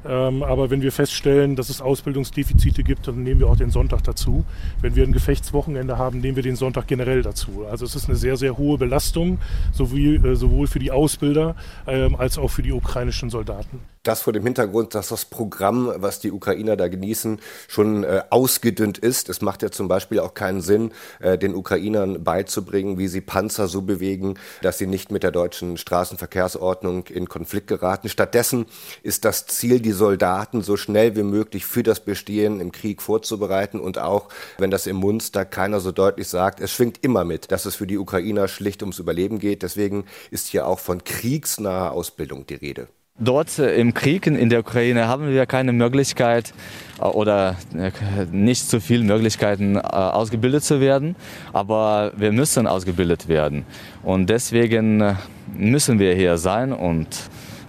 [0.05, 4.03] Ähm, aber wenn wir feststellen, dass es Ausbildungsdefizite gibt, dann nehmen wir auch den Sonntag
[4.03, 4.43] dazu.
[4.81, 7.65] Wenn wir ein Gefechtswochenende haben, nehmen wir den Sonntag generell dazu.
[7.65, 9.39] Also es ist eine sehr, sehr hohe Belastung,
[9.71, 11.55] sowohl, äh, sowohl für die Ausbilder
[11.87, 13.79] ähm, als auch für die ukrainischen Soldaten.
[14.05, 18.99] Das vor dem Hintergrund, dass das Programm, was die Ukrainer da genießen, schon äh, ausgedünnt
[18.99, 19.29] ist.
[19.29, 23.67] Es macht ja zum Beispiel auch keinen Sinn, äh, den Ukrainern beizubringen, wie sie Panzer
[23.67, 28.07] so bewegen, dass sie nicht mit der deutschen Straßenverkehrsordnung in Konflikt geraten.
[28.07, 28.67] Stattdessen
[29.01, 33.79] ist das Ziel, die Soldaten so schnell wie möglich für das Bestehen im Krieg vorzubereiten
[33.79, 37.65] und auch, wenn das im Munster keiner so deutlich sagt, es schwingt immer mit, dass
[37.65, 39.63] es für die Ukrainer schlicht ums Überleben geht.
[39.63, 42.87] Deswegen ist hier auch von kriegsnaher Ausbildung die Rede.
[43.17, 46.53] Dort äh, im Krieg in der Ukraine haben wir keine Möglichkeit
[46.99, 47.91] äh, oder äh,
[48.29, 51.15] nicht so viele Möglichkeiten ausgebildet zu werden,
[51.53, 53.65] aber wir müssen ausgebildet werden
[54.03, 55.17] und deswegen
[55.55, 57.07] müssen wir hier sein und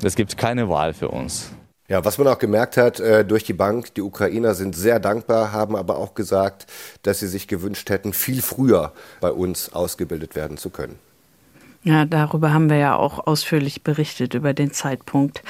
[0.03, 1.53] es gibt keine Wahl für uns.
[1.89, 5.77] Ja, was man auch gemerkt hat durch die Bank, die Ukrainer sind sehr dankbar, haben
[5.77, 6.67] aber auch gesagt,
[7.03, 10.99] dass sie sich gewünscht hätten, viel früher bei uns ausgebildet werden zu können.
[11.89, 15.45] Ja, darüber haben wir ja auch ausführlich berichtet, über den Zeitpunkt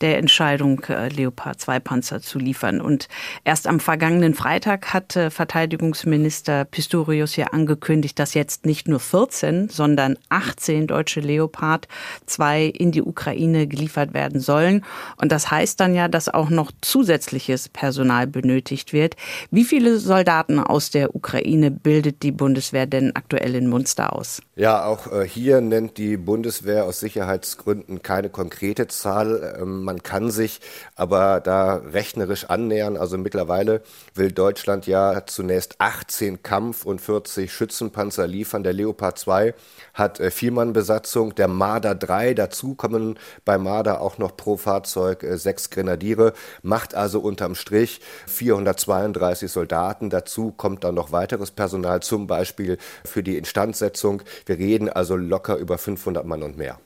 [0.00, 2.80] der Entscheidung, äh, Leopard 2 Panzer zu liefern.
[2.80, 3.08] Und
[3.44, 10.16] erst am vergangenen Freitag hatte Verteidigungsminister Pistorius ja angekündigt, dass jetzt nicht nur 14, sondern
[10.30, 11.88] 18 deutsche Leopard
[12.24, 14.86] 2 in die Ukraine geliefert werden sollen.
[15.20, 19.16] Und das heißt dann ja, dass auch noch zusätzliches Personal benötigt wird.
[19.50, 24.40] Wie viele Soldaten aus der Ukraine bildet die Bundeswehr denn aktuell in Munster aus?
[24.56, 29.58] Ja, auch äh, hier nennt die Bundeswehr aus Sicherheitsgründen keine konkrete Zahl.
[29.60, 30.60] Ähm, man kann sich
[30.94, 32.96] aber da rechnerisch annähern.
[32.96, 33.82] Also mittlerweile
[34.14, 38.62] will Deutschland ja zunächst 18 Kampf- und 40 Schützenpanzer liefern.
[38.62, 39.54] Der Leopard 2
[39.92, 42.34] hat äh, Vielmannbesatzung, der Marder 3.
[42.34, 48.00] Dazu kommen bei Marder auch noch pro Fahrzeug äh, sechs Grenadiere, macht also unterm Strich
[48.28, 50.10] 432 Soldaten.
[50.10, 54.22] Dazu kommt dann noch weiteres Personal, zum Beispiel für die Instandsetzung.
[54.46, 56.78] Wir reden also locker über über 500 Mann und mehr.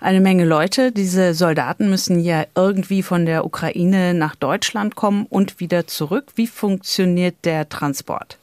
[0.00, 0.92] Eine Menge Leute.
[0.92, 6.32] Diese Soldaten müssen ja irgendwie von der Ukraine nach Deutschland kommen und wieder zurück.
[6.34, 8.38] Wie funktioniert der Transport?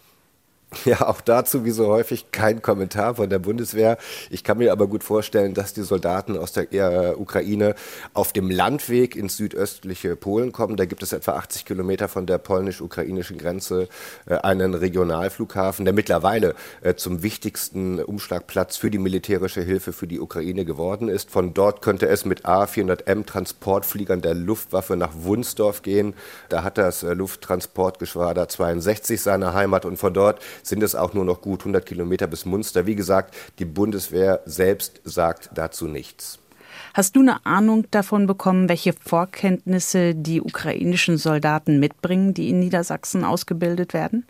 [0.85, 3.97] Ja, auch dazu wie so häufig kein Kommentar von der Bundeswehr.
[4.29, 7.75] Ich kann mir aber gut vorstellen, dass die Soldaten aus der äh, Ukraine
[8.13, 10.77] auf dem Landweg ins südöstliche Polen kommen.
[10.77, 13.89] Da gibt es etwa 80 Kilometer von der polnisch-ukrainischen Grenze
[14.25, 20.19] äh, einen Regionalflughafen, der mittlerweile äh, zum wichtigsten Umschlagplatz für die militärische Hilfe für die
[20.19, 21.29] Ukraine geworden ist.
[21.29, 26.13] Von dort könnte es mit A400M Transportfliegern der Luftwaffe nach Wunsdorf gehen.
[26.49, 31.41] Da hat das Lufttransportgeschwader 62 seine Heimat und von dort sind es auch nur noch
[31.41, 32.85] gut 100 Kilometer bis Munster.
[32.85, 36.39] Wie gesagt, die Bundeswehr selbst sagt dazu nichts.
[36.93, 43.23] Hast du eine Ahnung davon bekommen, welche Vorkenntnisse die ukrainischen Soldaten mitbringen, die in Niedersachsen
[43.23, 44.25] ausgebildet werden?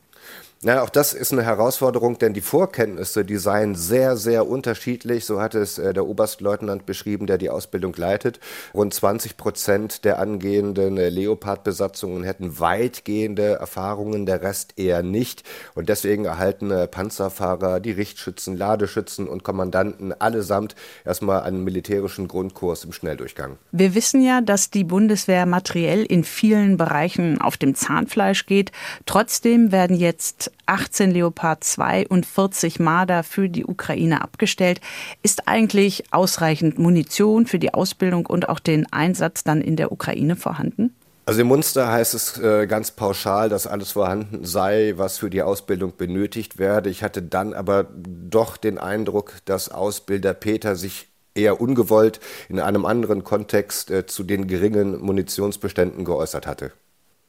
[0.63, 5.25] Na, auch das ist eine Herausforderung, denn die Vorkenntnisse, die seien sehr, sehr unterschiedlich.
[5.25, 8.39] So hat es äh, der Oberstleutnant beschrieben, der die Ausbildung leitet.
[8.71, 15.41] Rund 20 Prozent der angehenden äh, Leopard-Besatzungen hätten weitgehende Erfahrungen, der Rest eher nicht.
[15.73, 22.83] Und deswegen erhalten äh, Panzerfahrer, die Richtschützen, Ladeschützen und Kommandanten allesamt erstmal einen militärischen Grundkurs
[22.83, 23.57] im Schnelldurchgang.
[23.71, 28.71] Wir wissen ja, dass die Bundeswehr materiell in vielen Bereichen auf dem Zahnfleisch geht.
[29.07, 34.81] Trotzdem werden jetzt 18 Leopard 2 und 40 Marder für die Ukraine abgestellt.
[35.23, 40.35] Ist eigentlich ausreichend Munition für die Ausbildung und auch den Einsatz dann in der Ukraine
[40.35, 40.95] vorhanden?
[41.25, 45.43] Also im Munster heißt es äh, ganz pauschal, dass alles vorhanden sei, was für die
[45.43, 46.89] Ausbildung benötigt werde.
[46.89, 52.85] Ich hatte dann aber doch den Eindruck, dass Ausbilder Peter sich eher ungewollt in einem
[52.85, 56.71] anderen Kontext äh, zu den geringen Munitionsbeständen geäußert hatte.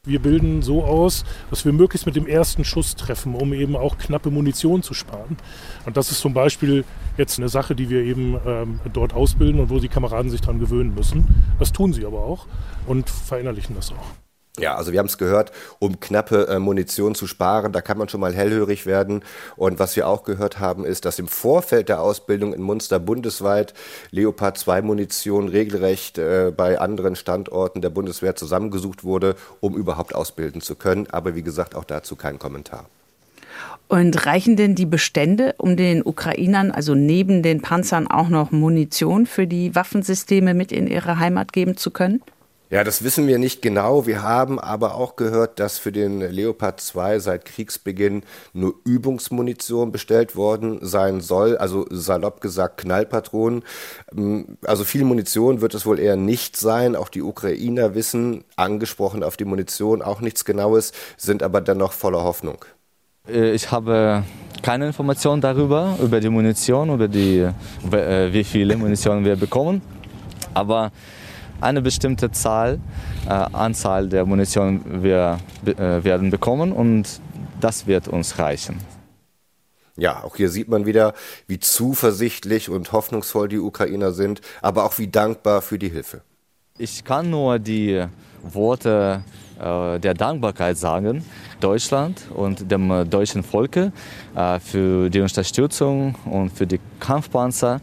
[0.05, 3.99] Wir bilden so aus, dass wir möglichst mit dem ersten Schuss treffen, um eben auch
[3.99, 5.37] knappe Munition zu sparen.
[5.87, 6.85] Und das ist zum Beispiel
[7.17, 10.59] jetzt eine Sache, die wir eben ähm, dort ausbilden und wo die Kameraden sich daran
[10.59, 11.45] gewöhnen müssen.
[11.61, 12.49] Das tun sie aber auch
[12.89, 14.22] und verinnerlichen das auch.
[14.59, 18.11] Ja, also wir haben es gehört, um knappe äh, Munition zu sparen, da kann man
[18.11, 19.25] schon mal hellhörig werden.
[19.57, 23.73] Und was wir auch gehört haben, ist, dass im Vorfeld der Ausbildung in Munster bundesweit
[24.11, 30.61] Leopard 2 Munition regelrecht äh, bei anderen Standorten der Bundeswehr zusammengesucht wurde, um überhaupt ausbilden
[30.61, 31.07] zu können.
[31.11, 32.85] Aber wie gesagt, auch dazu kein Kommentar.
[33.89, 39.25] Und reichen denn die Bestände, um den Ukrainern, also neben den Panzern, auch noch Munition
[39.25, 42.21] für die Waffensysteme mit in ihre Heimat geben zu können?
[42.73, 44.07] Ja, das wissen wir nicht genau.
[44.07, 48.23] Wir haben aber auch gehört, dass für den Leopard 2 seit Kriegsbeginn
[48.55, 53.63] nur Übungsmunition bestellt worden sein soll, also salopp gesagt Knallpatronen.
[54.17, 56.97] Ähm, also viel Munition wird es wohl eher nicht sein.
[56.97, 62.23] Auch die Ukrainer wissen, angesprochen auf die Munition, auch nichts Genaues, sind aber dennoch voller
[62.23, 62.65] Hoffnung.
[63.29, 64.25] Äh, ich habe
[64.63, 67.47] keine Informationen darüber, über die Munition, über die,
[67.91, 69.83] äh, wie viele Munition wir bekommen.
[70.55, 70.91] Aber
[71.63, 72.81] eine bestimmte Zahl,
[73.27, 77.21] äh, Anzahl der Munition wir äh, werden bekommen und
[77.61, 78.79] das wird uns reichen.
[79.97, 81.13] Ja, auch hier sieht man wieder,
[81.47, 86.23] wie zuversichtlich und hoffnungsvoll die Ukrainer sind, aber auch wie dankbar für die Hilfe.
[86.79, 88.05] Ich kann nur die
[88.43, 89.23] Worte
[89.61, 91.25] äh, der Dankbarkeit sagen,
[91.61, 93.93] Deutschland und dem deutschen Volke
[94.35, 97.81] äh, für die Unterstützung und für die Kampfpanzer.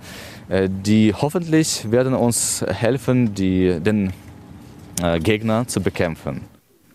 [0.49, 4.11] Äh, die hoffentlich werden uns helfen, die, den
[5.01, 6.41] äh, Gegner zu bekämpfen.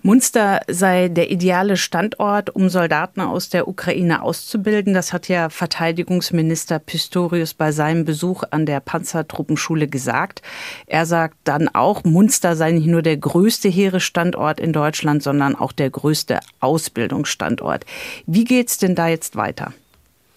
[0.06, 4.92] Munster sei der ideale Standort, um Soldaten aus der Ukraine auszubilden.
[4.92, 10.42] Das hat ja Verteidigungsminister Pistorius bei seinem Besuch an der Panzertruppenschule gesagt.
[10.86, 15.72] Er sagt dann auch, Munster sei nicht nur der größte Heeresstandort in Deutschland, sondern auch
[15.72, 17.86] der größte Ausbildungsstandort.
[18.26, 19.72] Wie geht's denn da jetzt weiter?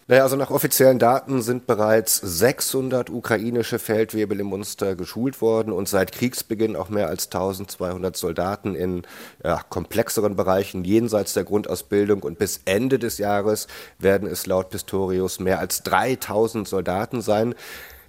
[0.10, 5.90] Naja, also nach offiziellen Daten sind bereits 600 ukrainische Feldwebel im Munster geschult worden und
[5.90, 9.02] seit Kriegsbeginn auch mehr als 1200 Soldaten in
[9.44, 13.68] ja, komplexeren Bereichen jenseits der Grundausbildung und bis Ende des Jahres
[14.00, 17.54] werden es laut Pistorius mehr als 3000 Soldaten sein.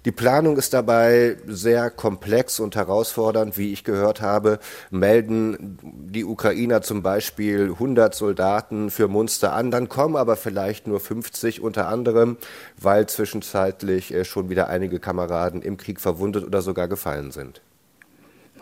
[0.05, 3.57] Die Planung ist dabei sehr komplex und herausfordernd.
[3.57, 4.59] Wie ich gehört habe,
[4.91, 10.99] melden die Ukrainer zum Beispiel 100 Soldaten für Munster an, dann kommen aber vielleicht nur
[10.99, 12.37] 50 unter anderem,
[12.77, 17.61] weil zwischenzeitlich äh, schon wieder einige Kameraden im Krieg verwundet oder sogar gefallen sind.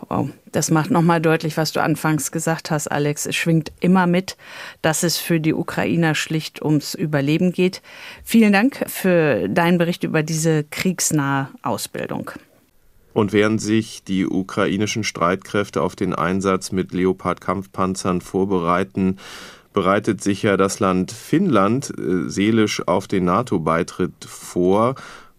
[0.10, 0.30] Wow.
[0.52, 3.26] Das macht nochmal deutlich, was du anfangs gesagt hast, Alex.
[3.26, 4.38] Es schwingt immer mit,
[4.82, 7.82] dass es für die Ukrainer schlicht ums Überleben geht.
[8.24, 12.32] Vielen Dank für deinen Bericht über diese kriegsnahe Ausbildung.
[13.14, 19.18] Und während sich die ukrainischen Streitkräfte auf den Einsatz mit Leopard-Kampfpanzern vorbereiten,
[19.74, 24.96] bereitet sich ja das Land Finnland äh, seelisch auf den NATO-Beitritt vor.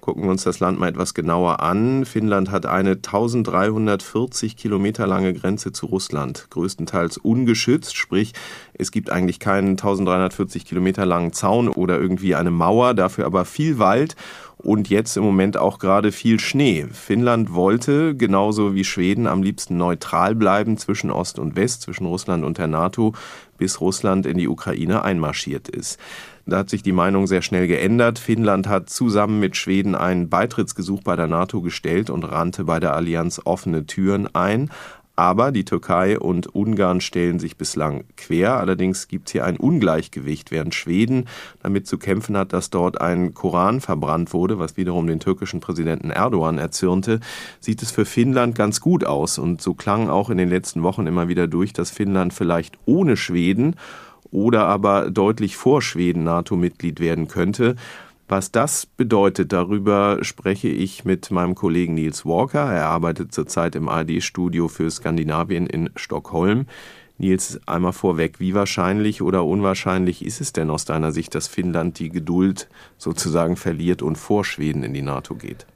[0.09, 2.07] Gucken wir uns das Land mal etwas genauer an.
[2.07, 8.33] Finnland hat eine 1340 Kilometer lange Grenze zu Russland, größtenteils ungeschützt, sprich
[8.73, 13.79] es gibt eigentlich keinen 1340 Kilometer langen Zaun oder irgendwie eine Mauer, dafür aber viel
[13.79, 14.17] Wald
[14.59, 16.87] und jetzt im Moment auch gerade viel Schnee.
[16.93, 22.45] Finnland wollte, genauso wie Schweden, am liebsten neutral bleiben zwischen Ost und West, zwischen Russland
[22.45, 23.15] und der NATO,
[23.57, 25.99] bis Russland in die Ukraine einmarschiert ist.
[26.47, 28.19] Da hat sich die Meinung sehr schnell geändert.
[28.19, 32.95] Finnland hat zusammen mit Schweden ein Beitrittsgesuch bei der NATO gestellt und rannte bei der
[32.95, 34.71] Allianz offene Türen ein.
[35.19, 38.57] Aber die Türkei und Ungarn stellen sich bislang quer.
[38.59, 41.25] Allerdings gibt es hier ein Ungleichgewicht, während Schweden
[41.61, 46.11] damit zu kämpfen hat, dass dort ein Koran verbrannt wurde, was wiederum den türkischen Präsidenten
[46.11, 47.19] Erdogan erzürnte,
[47.59, 49.39] sieht es für Finnland ganz gut aus.
[49.39, 53.17] Und so klang auch in den letzten Wochen immer wieder durch, dass Finnland vielleicht ohne
[53.17, 53.75] Schweden
[54.31, 57.75] oder aber deutlich vor Schweden NATO-Mitglied werden könnte.
[58.29, 62.71] Was das bedeutet, darüber spreche ich mit meinem Kollegen Niels Walker.
[62.71, 66.67] Er arbeitet zurzeit im ARD-Studio für Skandinavien in Stockholm.
[67.17, 71.99] Nils, einmal vorweg, wie wahrscheinlich oder unwahrscheinlich ist es denn aus deiner Sicht, dass Finnland
[71.99, 75.67] die Geduld sozusagen verliert und vor Schweden in die NATO geht?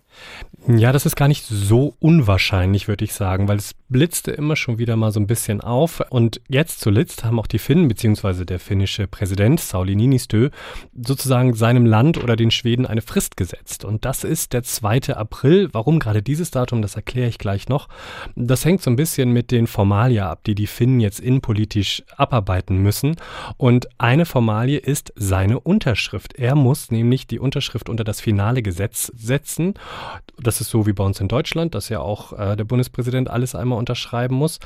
[0.69, 4.79] Ja, das ist gar nicht so unwahrscheinlich, würde ich sagen, weil es blitzte immer schon
[4.79, 6.03] wieder mal so ein bisschen auf.
[6.11, 10.51] Und jetzt zuletzt haben auch die Finnen, beziehungsweise der finnische Präsident Sauli Niinistö,
[10.95, 13.85] sozusagen seinem Land oder den Schweden eine Frist gesetzt.
[13.85, 15.15] Und das ist der 2.
[15.17, 15.69] April.
[15.73, 17.89] Warum gerade dieses Datum, das erkläre ich gleich noch.
[18.37, 22.79] Das hängt so ein bisschen mit den Formalia ab, die die Finnen jetzt innenpolitisch abarbeiten
[22.79, 23.17] müssen.
[23.57, 26.35] Und eine Formalie ist seine Unterschrift.
[26.35, 29.75] Er muss nämlich die Unterschrift unter das finale Gesetz setzen.
[30.41, 33.55] Das ist so wie bei uns in Deutschland, dass ja auch äh, der Bundespräsident alles
[33.55, 34.59] einmal unterschreiben muss.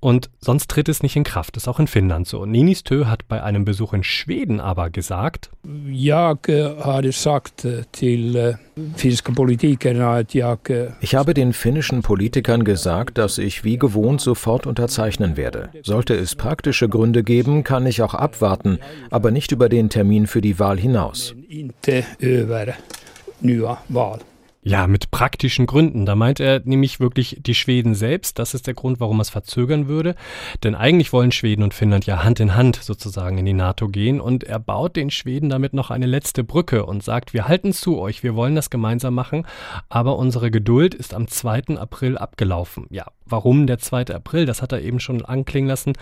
[0.00, 1.56] Und sonst tritt es nicht in Kraft.
[1.56, 2.46] Das ist auch in Finnland so.
[2.46, 5.50] Ninistö hat bei einem Besuch in Schweden aber gesagt,
[5.86, 8.56] Jag har sagt till
[8.96, 10.58] finska politikerna att jag
[11.00, 15.68] Ich habe den finnischen Politikern gesagt, dass ich wie gewohnt sofort unterzeichnen werde.
[15.82, 18.78] Sollte es praktische Gründe geben, kann ich auch abwarten,
[19.10, 21.34] aber nicht über den Termin für die Wahl hinaus.
[21.50, 22.74] inte över
[23.40, 24.20] nya val.
[24.62, 26.04] Ja, mit praktischen Gründen.
[26.04, 28.38] Da meint er nämlich wirklich die Schweden selbst.
[28.38, 30.14] Das ist der Grund, warum er es verzögern würde.
[30.62, 34.20] Denn eigentlich wollen Schweden und Finnland ja Hand in Hand sozusagen in die NATO gehen.
[34.20, 37.98] Und er baut den Schweden damit noch eine letzte Brücke und sagt, wir halten zu
[37.98, 39.46] euch, wir wollen das gemeinsam machen.
[39.88, 41.78] Aber unsere Geduld ist am 2.
[41.78, 42.86] April abgelaufen.
[42.90, 44.06] Ja, warum der 2.
[44.14, 44.46] April?
[44.46, 45.92] Das hat er eben schon anklingen lassen.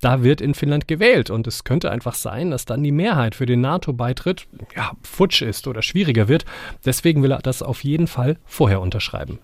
[0.00, 1.30] Da wird in Finnland gewählt.
[1.30, 5.66] Und es könnte einfach sein, dass dann die Mehrheit für den NATO-Beitritt ja, futsch ist
[5.66, 6.44] oder schwieriger wird.
[6.84, 9.38] Deswegen will er das auf jeden Fall vorher unterschreiben.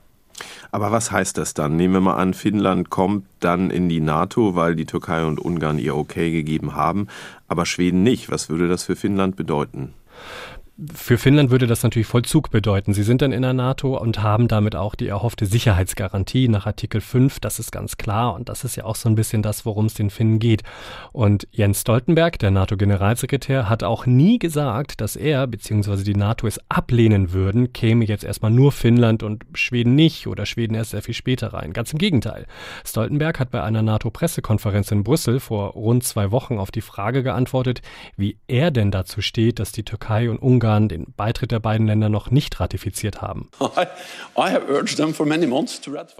[0.70, 1.76] Aber was heißt das dann?
[1.76, 5.78] Nehmen wir mal an, Finnland kommt dann in die NATO, weil die Türkei und Ungarn
[5.78, 7.08] ihr Okay gegeben haben,
[7.48, 8.30] aber Schweden nicht.
[8.30, 9.94] Was würde das für Finnland bedeuten?
[10.94, 12.94] Für Finnland würde das natürlich Vollzug bedeuten.
[12.94, 17.02] Sie sind dann in der NATO und haben damit auch die erhoffte Sicherheitsgarantie nach Artikel
[17.02, 17.40] 5.
[17.40, 19.94] Das ist ganz klar und das ist ja auch so ein bisschen das, worum es
[19.94, 20.62] den Finnen geht.
[21.12, 26.04] Und Jens Stoltenberg, der NATO-Generalsekretär, hat auch nie gesagt, dass er bzw.
[26.04, 30.74] die NATO es ablehnen würden, käme jetzt erstmal nur Finnland und Schweden nicht oder Schweden
[30.74, 31.74] erst sehr viel später rein.
[31.74, 32.46] Ganz im Gegenteil.
[32.86, 37.82] Stoltenberg hat bei einer NATO-Pressekonferenz in Brüssel vor rund zwei Wochen auf die Frage geantwortet,
[38.16, 41.88] wie er denn dazu steht, dass die Türkei und Ungarn Ungarn den Beitritt der beiden
[41.88, 43.48] Länder noch nicht ratifiziert haben.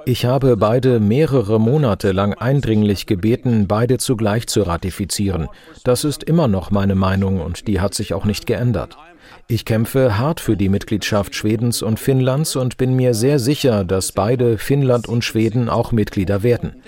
[0.04, 5.48] Ich habe beide mehrere Monate lang eindringlich gebeten, beide zugleich zu ratifizieren.
[5.84, 8.96] Das ist immer noch meine Meinung und die hat sich auch nicht geändert.
[9.46, 14.12] Ich kämpfe hart für die Mitgliedschaft Schwedens und Finnlands und bin mir sehr sicher, dass
[14.12, 16.82] beide Finnland und Schweden auch Mitglieder werden.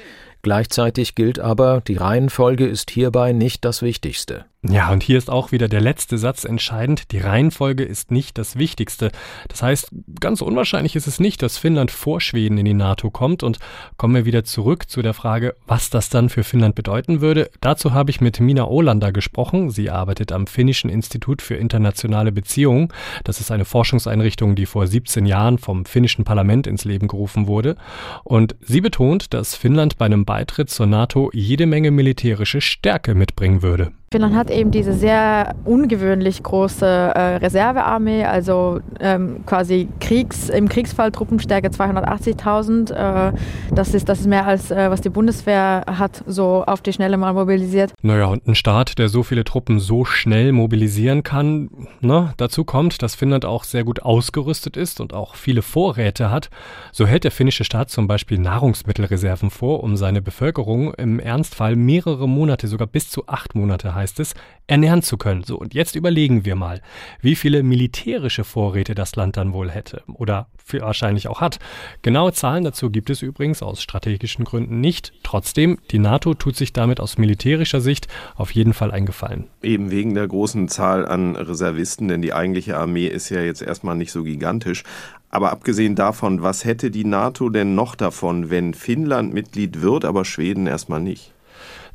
[0.44, 4.44] Gleichzeitig gilt aber, die Reihenfolge ist hierbei nicht das Wichtigste.
[4.66, 7.12] Ja, und hier ist auch wieder der letzte Satz entscheidend.
[7.12, 9.10] Die Reihenfolge ist nicht das Wichtigste.
[9.48, 13.42] Das heißt, ganz unwahrscheinlich ist es nicht, dass Finnland vor Schweden in die NATO kommt.
[13.42, 13.58] Und
[13.98, 17.50] kommen wir wieder zurück zu der Frage, was das dann für Finnland bedeuten würde.
[17.60, 19.68] Dazu habe ich mit Mina Olander gesprochen.
[19.68, 22.88] Sie arbeitet am Finnischen Institut für internationale Beziehungen.
[23.22, 27.76] Das ist eine Forschungseinrichtung, die vor 17 Jahren vom finnischen Parlament ins Leben gerufen wurde.
[28.24, 33.62] Und sie betont, dass Finnland bei einem Beitritt zur NATO jede Menge militärische Stärke mitbringen
[33.62, 33.92] würde.
[34.14, 41.10] Finnland hat eben diese sehr ungewöhnlich große äh, Reservearmee, also ähm, quasi Kriegs, im Kriegsfall
[41.10, 42.92] Truppenstärke 280.000.
[42.92, 43.32] Äh,
[43.74, 47.16] das, ist, das ist mehr als äh, was die Bundeswehr hat, so auf die Schnelle
[47.16, 47.92] mal mobilisiert.
[48.02, 51.68] Naja, und ein Staat, der so viele Truppen so schnell mobilisieren kann,
[52.00, 56.50] ne, dazu kommt, dass Finnland auch sehr gut ausgerüstet ist und auch viele Vorräte hat.
[56.92, 62.28] So hält der finnische Staat zum Beispiel Nahrungsmittelreserven vor, um seine Bevölkerung im Ernstfall mehrere
[62.28, 64.34] Monate, sogar bis zu acht Monate heißt heißt es,
[64.66, 65.44] ernähren zu können.
[65.44, 66.82] So, und jetzt überlegen wir mal,
[67.22, 71.58] wie viele militärische Vorräte das Land dann wohl hätte oder wahrscheinlich auch hat.
[72.02, 75.12] Genaue Zahlen dazu gibt es übrigens aus strategischen Gründen nicht.
[75.22, 79.48] Trotzdem, die NATO tut sich damit aus militärischer Sicht auf jeden Fall einen Gefallen.
[79.62, 83.96] Eben wegen der großen Zahl an Reservisten, denn die eigentliche Armee ist ja jetzt erstmal
[83.96, 84.84] nicht so gigantisch.
[85.28, 90.24] Aber abgesehen davon, was hätte die NATO denn noch davon, wenn Finnland Mitglied wird, aber
[90.24, 91.33] Schweden erstmal nicht?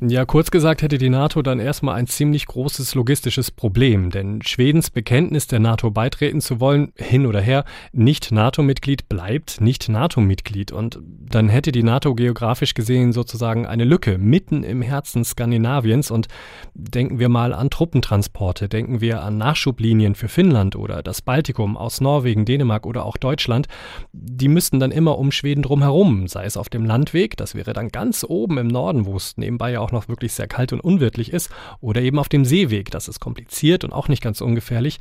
[0.02, 4.88] Ja, kurz gesagt hätte die NATO dann erstmal ein ziemlich großes logistisches Problem, denn Schwedens
[4.88, 10.72] Bekenntnis der NATO beitreten zu wollen, hin oder her, nicht NATO-Mitglied bleibt nicht NATO-Mitglied.
[10.72, 16.10] Und dann hätte die NATO geografisch gesehen sozusagen eine Lücke mitten im Herzen Skandinaviens.
[16.10, 16.28] Und
[16.72, 22.00] denken wir mal an Truppentransporte, denken wir an Nachschublinien für Finnland oder das Baltikum aus
[22.00, 23.66] Norwegen, Dänemark oder auch Deutschland,
[24.12, 27.90] die müssten dann immer um Schweden drumherum, sei es auf dem Landweg, das wäre dann
[27.90, 30.80] ganz oben im Norden, wo es nebenbei ja auch auch noch wirklich sehr kalt und
[30.80, 31.50] unwirtlich ist,
[31.80, 32.90] oder eben auf dem Seeweg.
[32.90, 35.00] Das ist kompliziert und auch nicht ganz ungefährlich.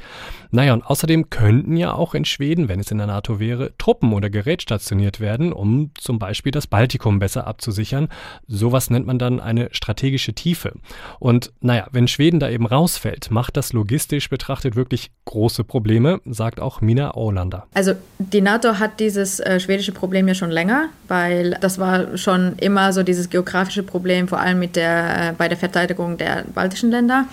[0.52, 4.14] Naja, und außerdem könnten ja auch in Schweden, wenn es in der NATO wäre, Truppen
[4.14, 8.10] oder Gerät stationiert werden, um zum Beispiel das Baltikum besser abzusichern.
[8.48, 10.74] Sowas nennt man dann eine strategische Tiefe.
[11.20, 16.60] Und naja, wenn Schweden da eben rausfällt, macht das logistisch betrachtet wirklich große Probleme, sagt
[16.60, 17.68] auch Mina Olander.
[17.74, 22.58] Also die NATO hat dieses äh, schwedische Problem ja schon länger, weil das war schon
[22.58, 26.90] immer so dieses geografische Problem, vor allem mit der, äh, bei der Verteidigung der baltischen
[26.90, 27.26] Länder.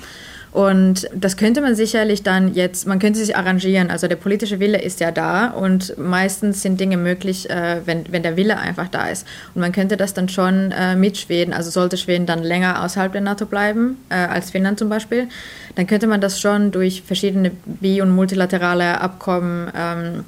[0.52, 3.90] Und das könnte man sicherlich dann jetzt, man könnte sich arrangieren.
[3.90, 8.22] Also der politische Wille ist ja da und meistens sind Dinge möglich, äh, wenn, wenn
[8.22, 9.26] der Wille einfach da ist.
[9.54, 13.12] Und man könnte das dann schon äh, mit Schweden, also sollte Schweden dann länger außerhalb
[13.12, 15.28] der NATO bleiben, als Finnland zum Beispiel,
[15.74, 20.24] dann könnte man das schon durch verschiedene bi- und multilaterale Abkommen ähm,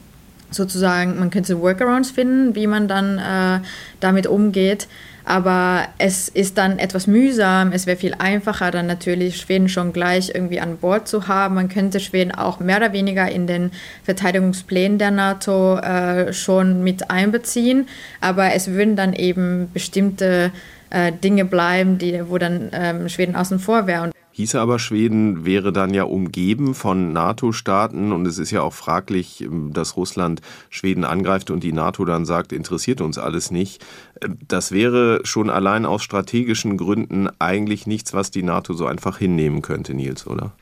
[0.50, 3.62] sozusagen, man könnte Workarounds finden, wie man dann
[4.00, 4.88] damit umgeht.
[5.28, 7.72] Aber es ist dann etwas mühsam.
[7.72, 11.56] Es wäre viel einfacher, dann natürlich Schweden schon gleich irgendwie an Bord zu haben.
[11.56, 13.70] Man könnte Schweden auch mehr oder weniger in den
[14.04, 17.88] Verteidigungsplänen der NATO äh, schon mit einbeziehen.
[18.22, 20.50] Aber es würden dann eben bestimmte
[20.88, 24.10] äh, Dinge bleiben, die, wo dann ähm, Schweden außen vor wäre.
[24.38, 29.40] Hieße aber, Schweden wäre dann ja umgeben von NATO-Staaten und es ist ja auch fraglich,
[29.40, 33.84] ähm, dass Russland Schweden angreift und die NATO dann sagt, interessiert uns alles nicht.
[34.20, 39.18] Äh, das wäre schon allein aus strategischen Gründen eigentlich nichts, was die NATO so einfach
[39.18, 40.52] hinnehmen könnte, Nils, oder?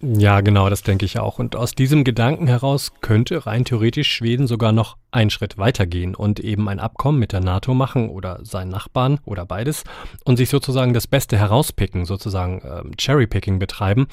[0.00, 1.38] Ja, genau, das denke ich auch.
[1.38, 6.38] Und aus diesem Gedanken heraus könnte rein theoretisch Schweden sogar noch einen Schritt weitergehen und
[6.40, 9.82] eben ein Abkommen mit der NATO machen oder seinen Nachbarn oder beides
[10.24, 14.06] und sich sozusagen das Beste herauspicken, sozusagen ähm, Cherrypicking betreiben.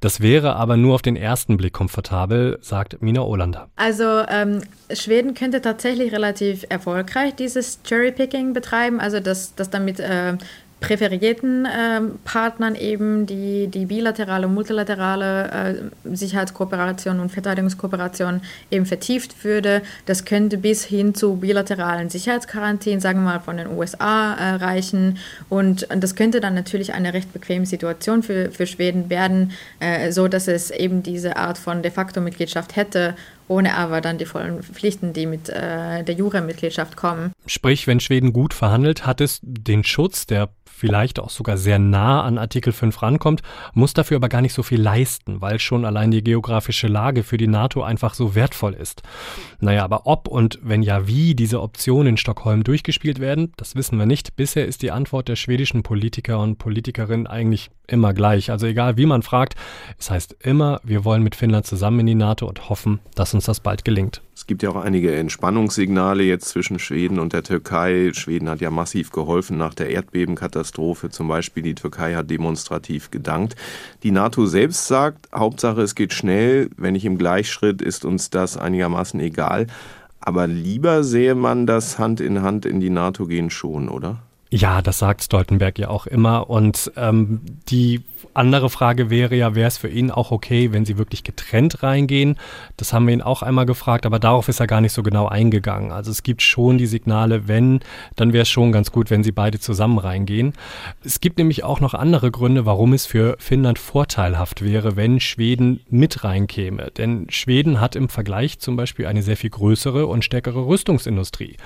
[0.00, 3.68] Das wäre aber nur auf den ersten Blick komfortabel, sagt Mina Olander.
[3.76, 10.36] Also ähm, Schweden könnte tatsächlich relativ erfolgreich dieses Cherrypicking betreiben, also dass das damit äh,
[10.80, 19.44] präferierten äh, Partnern eben die, die bilaterale und multilaterale äh, Sicherheitskooperation und Verteidigungskooperation eben vertieft
[19.44, 19.82] würde.
[20.06, 25.18] Das könnte bis hin zu bilateralen Sicherheitsgarantien, sagen wir mal, von den USA äh, reichen.
[25.48, 30.12] Und, und, das könnte dann natürlich eine recht bequeme Situation für, für Schweden werden, äh,
[30.12, 33.14] so dass es eben diese Art von de facto Mitgliedschaft hätte
[33.48, 37.32] ohne aber dann die vollen Pflichten, die mit äh, der Jura-Mitgliedschaft kommen.
[37.46, 42.22] Sprich, wenn Schweden gut verhandelt, hat es den Schutz, der vielleicht auch sogar sehr nah
[42.22, 43.42] an Artikel 5 rankommt,
[43.74, 47.36] muss dafür aber gar nicht so viel leisten, weil schon allein die geografische Lage für
[47.36, 49.02] die NATO einfach so wertvoll ist.
[49.60, 53.98] Naja, aber ob und wenn ja wie diese Optionen in Stockholm durchgespielt werden, das wissen
[53.98, 54.36] wir nicht.
[54.36, 58.50] Bisher ist die Antwort der schwedischen Politiker und Politikerinnen eigentlich immer gleich.
[58.50, 59.54] Also egal wie man fragt,
[59.98, 63.46] es heißt immer, wir wollen mit Finnland zusammen in die NATO und hoffen, dass uns
[63.46, 64.22] das bald gelingt.
[64.34, 68.12] Es gibt ja auch einige Entspannungssignale jetzt zwischen Schweden und der Türkei.
[68.14, 71.10] Schweden hat ja massiv geholfen nach der Erdbebenkatastrophe.
[71.10, 73.56] Zum Beispiel die Türkei hat demonstrativ gedankt.
[74.04, 76.70] Die NATO selbst sagt, Hauptsache es geht schnell.
[76.76, 79.66] Wenn nicht im Gleichschritt, ist uns das einigermaßen egal.
[80.20, 84.22] Aber lieber sähe man das Hand in Hand in die NATO gehen schon, oder?
[84.50, 86.48] Ja, das sagt Stoltenberg ja auch immer.
[86.48, 88.00] Und ähm, die
[88.32, 92.36] andere Frage wäre ja, wäre es für ihn auch okay, wenn sie wirklich getrennt reingehen?
[92.78, 95.26] Das haben wir ihn auch einmal gefragt, aber darauf ist er gar nicht so genau
[95.26, 95.92] eingegangen.
[95.92, 97.80] Also es gibt schon die Signale, wenn,
[98.16, 100.54] dann wäre es schon ganz gut, wenn sie beide zusammen reingehen.
[101.04, 105.80] Es gibt nämlich auch noch andere Gründe, warum es für Finnland vorteilhaft wäre, wenn Schweden
[105.90, 106.90] mit reinkäme.
[106.96, 111.56] Denn Schweden hat im Vergleich zum Beispiel eine sehr viel größere und stärkere Rüstungsindustrie.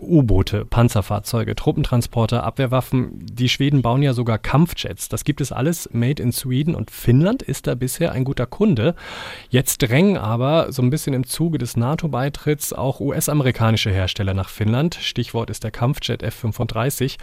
[0.00, 3.26] U-Boote, Panzerfahrzeuge, Truppentransporter, Abwehrwaffen.
[3.32, 5.08] Die Schweden bauen ja sogar Kampfjets.
[5.08, 8.94] Das gibt es alles made in Sweden und Finnland ist da bisher ein guter Kunde.
[9.48, 14.94] Jetzt drängen aber so ein bisschen im Zuge des NATO-Beitritts auch US-amerikanische Hersteller nach Finnland.
[14.94, 17.16] Stichwort ist der Kampfjet F-35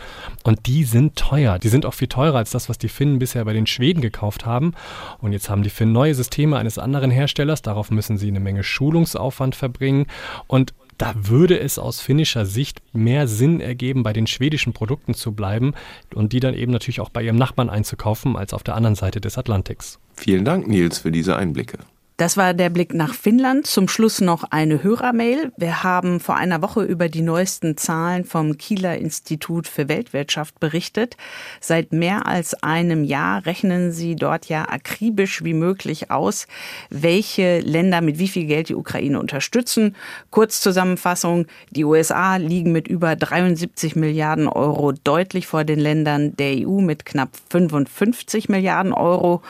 [0.43, 1.59] und die sind teuer.
[1.59, 4.45] Die sind auch viel teurer als das, was die Finnen bisher bei den Schweden gekauft
[4.45, 4.73] haben.
[5.19, 7.61] Und jetzt haben die Finnen neue Systeme eines anderen Herstellers.
[7.61, 10.07] Darauf müssen sie eine Menge Schulungsaufwand verbringen
[10.47, 15.33] und da würde es aus finnischer Sicht mehr Sinn ergeben, bei den schwedischen Produkten zu
[15.33, 15.73] bleiben
[16.13, 19.21] und die dann eben natürlich auch bei ihrem Nachbarn einzukaufen, als auf der anderen Seite
[19.21, 19.99] des Atlantiks.
[20.15, 21.79] Vielen Dank, Nils, für diese Einblicke.
[22.17, 23.67] Das war der Blick nach Finnland.
[23.67, 25.51] Zum Schluss noch eine Hörermail.
[25.55, 31.15] Wir haben vor einer Woche über die neuesten Zahlen vom Kieler Institut für Weltwirtschaft berichtet.
[31.61, 36.47] Seit mehr als einem Jahr rechnen sie dort ja akribisch wie möglich aus,
[36.89, 39.95] welche Länder mit wie viel Geld die Ukraine unterstützen.
[40.31, 41.45] Kurzzusammenfassung.
[41.69, 47.05] Die USA liegen mit über 73 Milliarden Euro deutlich vor den Ländern der EU mit
[47.05, 49.43] knapp 55 Milliarden Euro.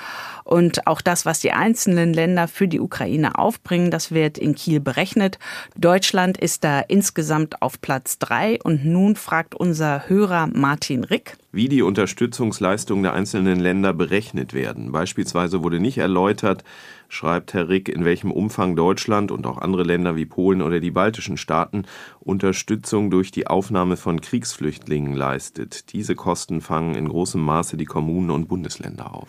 [0.47, 4.79] Und auch das, was die einzelnen Länder für die Ukraine aufbringen, das wird in Kiel
[4.79, 5.39] berechnet.
[5.75, 8.57] Deutschland ist da insgesamt auf Platz drei.
[8.63, 11.35] Und nun fragt unser Hörer Martin Rick.
[11.51, 14.93] Wie die Unterstützungsleistungen der einzelnen Länder berechnet werden.
[14.93, 16.63] Beispielsweise wurde nicht erläutert,
[17.09, 20.91] schreibt Herr Rick, in welchem Umfang Deutschland und auch andere Länder wie Polen oder die
[20.91, 21.83] baltischen Staaten
[22.21, 25.91] Unterstützung durch die Aufnahme von Kriegsflüchtlingen leistet.
[25.91, 29.27] Diese Kosten fangen in großem Maße die Kommunen und Bundesländer auf.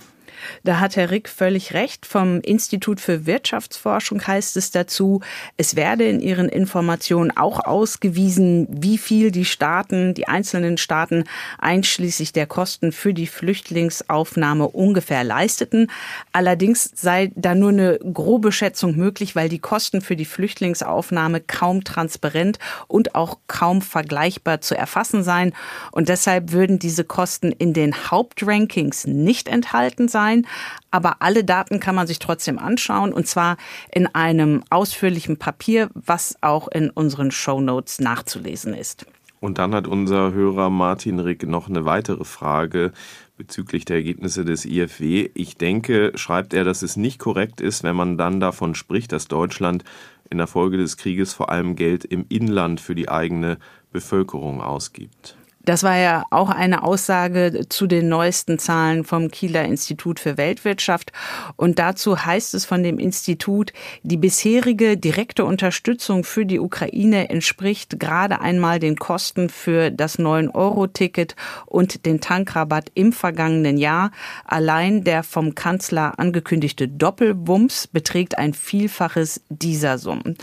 [0.64, 2.06] Da hat Herr Rick völlig recht.
[2.06, 5.20] Vom Institut für Wirtschaftsforschung heißt es dazu,
[5.56, 11.24] es werde in ihren Informationen auch ausgewiesen, wie viel die Staaten, die einzelnen Staaten
[11.58, 15.90] einschließlich der Kosten für die Flüchtlingsaufnahme ungefähr leisteten.
[16.32, 21.84] Allerdings sei da nur eine grobe Schätzung möglich, weil die Kosten für die Flüchtlingsaufnahme kaum
[21.84, 25.54] transparent und auch kaum vergleichbar zu erfassen seien.
[25.92, 30.42] Und deshalb würden diese Kosten in den Hauptrankings nicht enthalten sein online,
[30.90, 33.56] aber alle Daten kann man sich trotzdem anschauen und zwar
[33.92, 39.06] in einem ausführlichen Papier, was auch in unseren Show Notes nachzulesen ist.
[39.40, 42.92] Und dann hat unser Hörer Martin Rick noch eine weitere Frage
[43.36, 45.30] bezüglich der Ergebnisse des IFW.
[45.34, 49.28] Ich denke, schreibt er, dass es nicht korrekt ist, wenn man dann davon spricht, dass
[49.28, 49.84] Deutschland
[50.28, 53.58] in der Folge des Krieges vor allem Geld im Inland für die eigene
[53.92, 55.37] Bevölkerung ausgibt.
[55.68, 61.12] Das war ja auch eine Aussage zu den neuesten Zahlen vom Kieler Institut für Weltwirtschaft.
[61.56, 68.00] Und dazu heißt es von dem Institut, die bisherige direkte Unterstützung für die Ukraine entspricht
[68.00, 74.10] gerade einmal den Kosten für das 9-Euro-Ticket und den Tankrabatt im vergangenen Jahr.
[74.46, 80.38] Allein der vom Kanzler angekündigte Doppelwumms beträgt ein Vielfaches dieser Summen.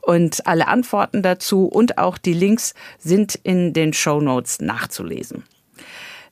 [0.00, 5.44] Und alle Antworten dazu und auch die Links sind in den Show Notes nachzulesen.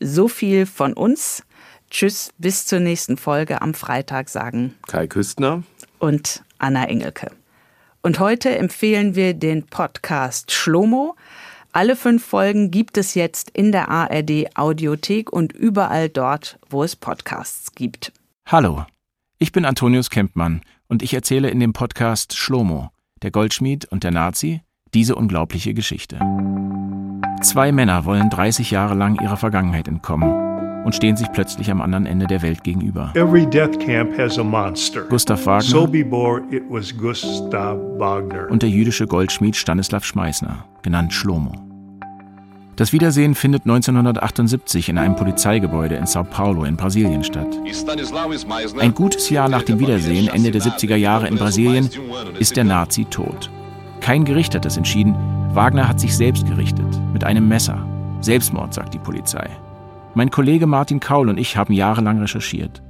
[0.00, 1.44] So viel von uns.
[1.90, 5.62] Tschüss, bis zur nächsten Folge am Freitag sagen Kai Küstner
[6.00, 7.30] und Anna Engelke.
[8.02, 11.14] Und heute empfehlen wir den Podcast Schlomo.
[11.78, 16.96] Alle fünf Folgen gibt es jetzt in der ARD Audiothek und überall dort, wo es
[16.96, 18.12] Podcasts gibt.
[18.46, 18.84] Hallo,
[19.38, 22.90] ich bin Antonius Kempmann und ich erzähle in dem Podcast Schlomo,
[23.22, 24.60] der Goldschmied und der Nazi,
[24.92, 26.18] diese unglaubliche Geschichte.
[27.42, 32.06] Zwei Männer wollen 30 Jahre lang ihrer Vergangenheit entkommen und stehen sich plötzlich am anderen
[32.06, 33.12] Ende der Welt gegenüber.
[33.14, 35.02] Every death camp has a monster.
[35.02, 38.50] Gustav Wagner So before it was Gustav Wagner.
[38.50, 41.67] und der jüdische Goldschmied Stanislav Schmeißner, genannt Schlomo.
[42.78, 47.48] Das Wiedersehen findet 1978 in einem Polizeigebäude in Sao Paulo in Brasilien statt.
[48.78, 51.90] Ein gutes Jahr nach dem Wiedersehen, Ende der 70er Jahre in Brasilien,
[52.38, 53.50] ist der Nazi tot.
[54.00, 55.16] Kein Gericht hat das entschieden.
[55.54, 57.84] Wagner hat sich selbst gerichtet, mit einem Messer.
[58.20, 59.50] Selbstmord, sagt die Polizei.
[60.14, 62.80] Mein Kollege Martin Kaul und ich haben jahrelang recherchiert.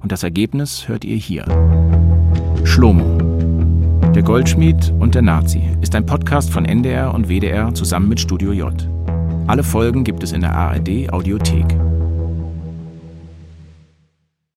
[0.00, 1.44] Und das Ergebnis hört ihr hier.
[2.62, 3.18] Schlomo.
[4.14, 8.52] Der Goldschmied und der Nazi ist ein Podcast von NDR und WDR zusammen mit Studio
[8.52, 8.93] J.
[9.46, 11.66] Alle Folgen gibt es in der ARD Audiothek.